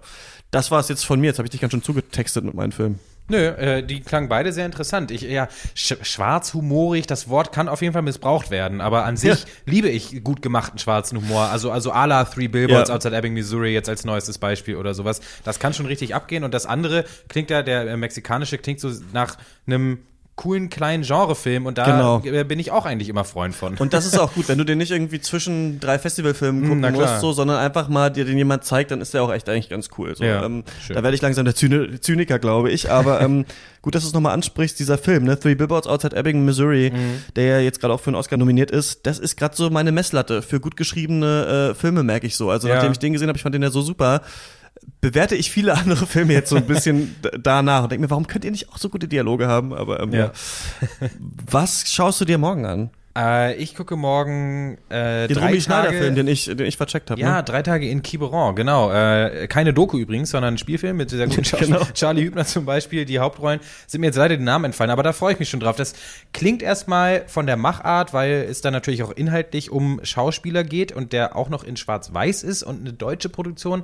Das 0.51 0.71
war 0.71 0.79
es 0.79 0.89
jetzt 0.89 1.05
von 1.05 1.19
mir. 1.19 1.27
Jetzt 1.27 1.39
habe 1.39 1.47
ich 1.47 1.51
dich 1.51 1.61
ganz 1.61 1.71
schön 1.71 1.83
zugetextet 1.83 2.43
mit 2.43 2.53
meinen 2.53 2.71
Filmen. 2.71 2.99
Nö, 3.27 3.37
äh, 3.37 3.81
die 3.81 4.01
klangen 4.01 4.29
beide 4.29 4.53
sehr 4.53 4.67
interessant. 4.67 5.09
Ich, 5.09 5.23
ja, 5.23 5.47
sch 5.73 5.95
schwarzhumorig, 6.03 7.07
das 7.07 7.27
Wort 7.27 7.51
kann 7.51 7.67
auf 7.67 7.81
jeden 7.81 7.93
Fall 7.93 8.03
missbraucht 8.03 8.51
werden, 8.51 8.81
aber 8.81 9.03
an 9.03 9.17
sich 9.17 9.39
ja. 9.39 9.49
liebe 9.65 9.89
ich 9.89 10.23
gut 10.23 10.43
gemachten 10.43 10.77
schwarzen 10.77 11.17
Humor. 11.17 11.45
Also, 11.45 11.71
also 11.71 11.91
à 11.91 12.05
la 12.05 12.25
Three 12.25 12.47
Billboards 12.47 12.89
ja. 12.89 12.95
outside 12.95 13.15
Ebbing, 13.15 13.33
Missouri 13.33 13.73
jetzt 13.73 13.89
als 13.89 14.05
neuestes 14.05 14.37
Beispiel 14.37 14.75
oder 14.75 14.93
sowas. 14.93 15.21
Das 15.43 15.57
kann 15.57 15.73
schon 15.73 15.87
richtig 15.87 16.13
abgehen 16.13 16.43
und 16.43 16.53
das 16.53 16.67
andere 16.67 17.05
klingt 17.27 17.49
ja, 17.49 17.63
der 17.63 17.87
äh, 17.87 17.97
mexikanische 17.97 18.59
klingt 18.59 18.79
so 18.79 18.91
nach 19.11 19.37
einem 19.65 19.99
coolen 20.35 20.69
kleinen 20.69 21.03
Genrefilm 21.03 21.65
und 21.65 21.77
da 21.77 21.85
genau. 22.21 22.43
bin 22.43 22.59
ich 22.59 22.71
auch 22.71 22.85
eigentlich 22.85 23.07
immer 23.07 23.23
Freund 23.23 23.55
von. 23.55 23.77
Und 23.77 23.93
das 23.93 24.05
ist 24.05 24.19
auch 24.19 24.33
gut, 24.35 24.49
wenn 24.49 24.57
du 24.57 24.65
den 24.65 24.77
nicht 24.77 24.91
irgendwie 24.91 25.21
zwischen 25.21 25.79
drei 25.79 25.97
Festivalfilmen 25.97 26.63
hm, 26.63 26.81
gucken 26.81 26.93
musst, 26.93 27.21
so, 27.21 27.31
sondern 27.31 27.57
einfach 27.57 27.87
mal 27.87 28.09
dir 28.09 28.25
den 28.25 28.37
jemand 28.37 28.65
zeigt, 28.65 28.91
dann 28.91 28.99
ist 28.99 29.13
der 29.13 29.23
auch 29.23 29.31
echt 29.31 29.47
eigentlich 29.47 29.69
ganz 29.69 29.89
cool. 29.97 30.15
So, 30.15 30.25
ja, 30.25 30.45
ähm, 30.45 30.65
da 30.89 31.03
werde 31.03 31.15
ich 31.15 31.21
langsam 31.21 31.45
der 31.45 31.55
Zyni 31.55 32.01
Zyniker, 32.01 32.37
glaube 32.37 32.69
ich. 32.69 32.91
Aber 32.91 33.21
ähm, 33.25 33.45
gut, 33.81 33.95
dass 33.95 34.03
du 34.03 34.09
es 34.09 34.13
nochmal 34.13 34.33
ansprichst, 34.33 34.77
dieser 34.77 34.97
Film, 34.97 35.23
ne? 35.23 35.39
Three 35.39 35.55
Billboards 35.55 35.87
Outside 35.87 36.15
Ebbing, 36.15 36.43
Missouri, 36.43 36.91
mhm. 36.93 37.23
der 37.37 37.45
ja 37.45 37.59
jetzt 37.59 37.79
gerade 37.79 37.93
auch 37.93 38.01
für 38.01 38.09
einen 38.09 38.17
Oscar 38.17 38.35
nominiert 38.35 38.71
ist, 38.71 39.05
das 39.05 39.19
ist 39.19 39.37
gerade 39.37 39.55
so 39.55 39.69
meine 39.69 39.93
Messlatte 39.93 40.41
für 40.41 40.59
gut 40.59 40.75
geschriebene 40.75 41.71
äh, 41.71 41.75
Filme, 41.75 42.03
merke 42.03 42.27
ich 42.27 42.35
so. 42.35 42.49
Also 42.49 42.67
ja. 42.67 42.75
nachdem 42.75 42.91
ich 42.91 42.99
den 42.99 43.13
gesehen 43.13 43.29
habe, 43.29 43.37
ich 43.37 43.43
fand 43.43 43.55
den 43.55 43.63
ja 43.63 43.69
so 43.69 43.81
super 43.81 44.21
bewerte 45.01 45.35
ich 45.35 45.51
viele 45.51 45.73
andere 45.77 46.07
Filme 46.07 46.33
jetzt 46.33 46.49
so 46.49 46.55
ein 46.55 46.65
bisschen 46.65 47.15
danach 47.39 47.83
und 47.83 47.91
denke 47.91 48.03
mir, 48.03 48.09
warum 48.09 48.27
könnt 48.27 48.45
ihr 48.45 48.51
nicht 48.51 48.69
auch 48.69 48.77
so 48.77 48.89
gute 48.89 49.07
Dialoge 49.07 49.47
haben? 49.47 49.73
Aber 49.73 49.99
ähm, 49.99 50.13
ja. 50.13 50.31
was 51.49 51.91
schaust 51.91 52.21
du 52.21 52.25
dir 52.25 52.37
morgen 52.37 52.65
an? 52.65 52.89
Äh, 53.17 53.55
ich 53.55 53.75
gucke 53.75 53.95
morgen 53.95 54.77
äh, 54.89 55.27
den 55.27 55.37
drei 55.37 55.47
Romy 55.47 55.61
Schneider-Film, 55.61 56.15
den 56.15 56.27
ich, 56.27 56.45
den 56.45 56.65
ich 56.65 56.75
vercheckt 56.75 57.09
habe. 57.09 57.21
Ja, 57.21 57.37
ne? 57.37 57.43
drei 57.43 57.61
Tage 57.61 57.87
in 57.87 58.03
Quiberon, 58.03 58.55
genau. 58.55 58.91
Äh, 58.91 59.47
keine 59.47 59.73
Doku 59.73 59.97
übrigens, 59.97 60.31
sondern 60.31 60.55
ein 60.55 60.57
Spielfilm 60.57 60.97
mit 60.97 61.09
sehr 61.09 61.27
guten 61.27 61.43
genau. 61.59 61.81
Charlie 61.93 62.23
Hübner 62.23 62.45
zum 62.45 62.65
Beispiel. 62.65 63.05
Die 63.05 63.19
Hauptrollen 63.19 63.61
sind 63.87 64.01
mir 64.01 64.07
jetzt 64.07 64.17
leider 64.17 64.35
die 64.35 64.43
Namen 64.43 64.65
entfallen, 64.65 64.91
aber 64.91 65.03
da 65.03 65.13
freue 65.13 65.33
ich 65.33 65.39
mich 65.39 65.49
schon 65.49 65.61
drauf. 65.61 65.77
Das 65.77 65.93
klingt 66.33 66.61
erstmal 66.61 67.23
von 67.27 67.45
der 67.45 67.55
Machart, 67.55 68.13
weil 68.13 68.47
es 68.49 68.59
dann 68.59 68.73
natürlich 68.73 69.01
auch 69.03 69.11
inhaltlich 69.11 69.71
um 69.71 70.01
Schauspieler 70.03 70.65
geht 70.65 70.91
und 70.91 71.13
der 71.13 71.37
auch 71.37 71.49
noch 71.49 71.63
in 71.63 71.77
Schwarz-Weiß 71.77 72.43
ist 72.43 72.63
und 72.63 72.81
eine 72.81 72.91
deutsche 72.91 73.29
Produktion 73.29 73.83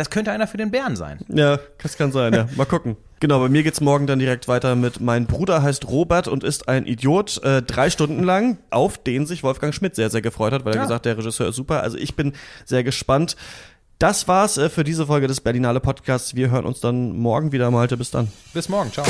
das 0.00 0.08
könnte 0.08 0.32
einer 0.32 0.46
für 0.46 0.56
den 0.56 0.70
Bären 0.70 0.96
sein. 0.96 1.18
Ja, 1.28 1.58
das 1.82 1.98
kann 1.98 2.10
sein, 2.10 2.32
ja. 2.32 2.48
Mal 2.56 2.64
gucken. 2.64 2.96
Genau, 3.20 3.38
bei 3.38 3.50
mir 3.50 3.62
geht's 3.62 3.82
morgen 3.82 4.06
dann 4.06 4.18
direkt 4.18 4.48
weiter 4.48 4.74
mit 4.74 4.98
Mein 4.98 5.26
Bruder 5.26 5.62
heißt 5.62 5.86
Robert 5.88 6.26
und 6.26 6.42
ist 6.42 6.70
ein 6.70 6.86
Idiot. 6.86 7.42
Äh, 7.44 7.60
drei 7.60 7.90
Stunden 7.90 8.22
lang, 8.22 8.56
auf 8.70 8.96
den 8.96 9.26
sich 9.26 9.42
Wolfgang 9.42 9.74
Schmidt 9.74 9.94
sehr, 9.94 10.08
sehr 10.08 10.22
gefreut 10.22 10.54
hat, 10.54 10.64
weil 10.64 10.74
ja. 10.74 10.80
er 10.80 10.84
gesagt 10.84 11.04
der 11.04 11.18
Regisseur 11.18 11.50
ist 11.50 11.56
super. 11.56 11.82
Also 11.82 11.98
ich 11.98 12.16
bin 12.16 12.32
sehr 12.64 12.82
gespannt. 12.82 13.36
Das 13.98 14.26
war's 14.26 14.56
äh, 14.56 14.70
für 14.70 14.84
diese 14.84 15.06
Folge 15.06 15.26
des 15.26 15.42
Berlinale 15.42 15.80
Podcasts. 15.80 16.34
Wir 16.34 16.50
hören 16.50 16.64
uns 16.64 16.80
dann 16.80 17.14
morgen 17.18 17.52
wieder, 17.52 17.70
Malte. 17.70 17.98
Bis 17.98 18.10
dann. 18.10 18.28
Bis 18.54 18.70
morgen. 18.70 18.90
Ciao. 18.90 19.04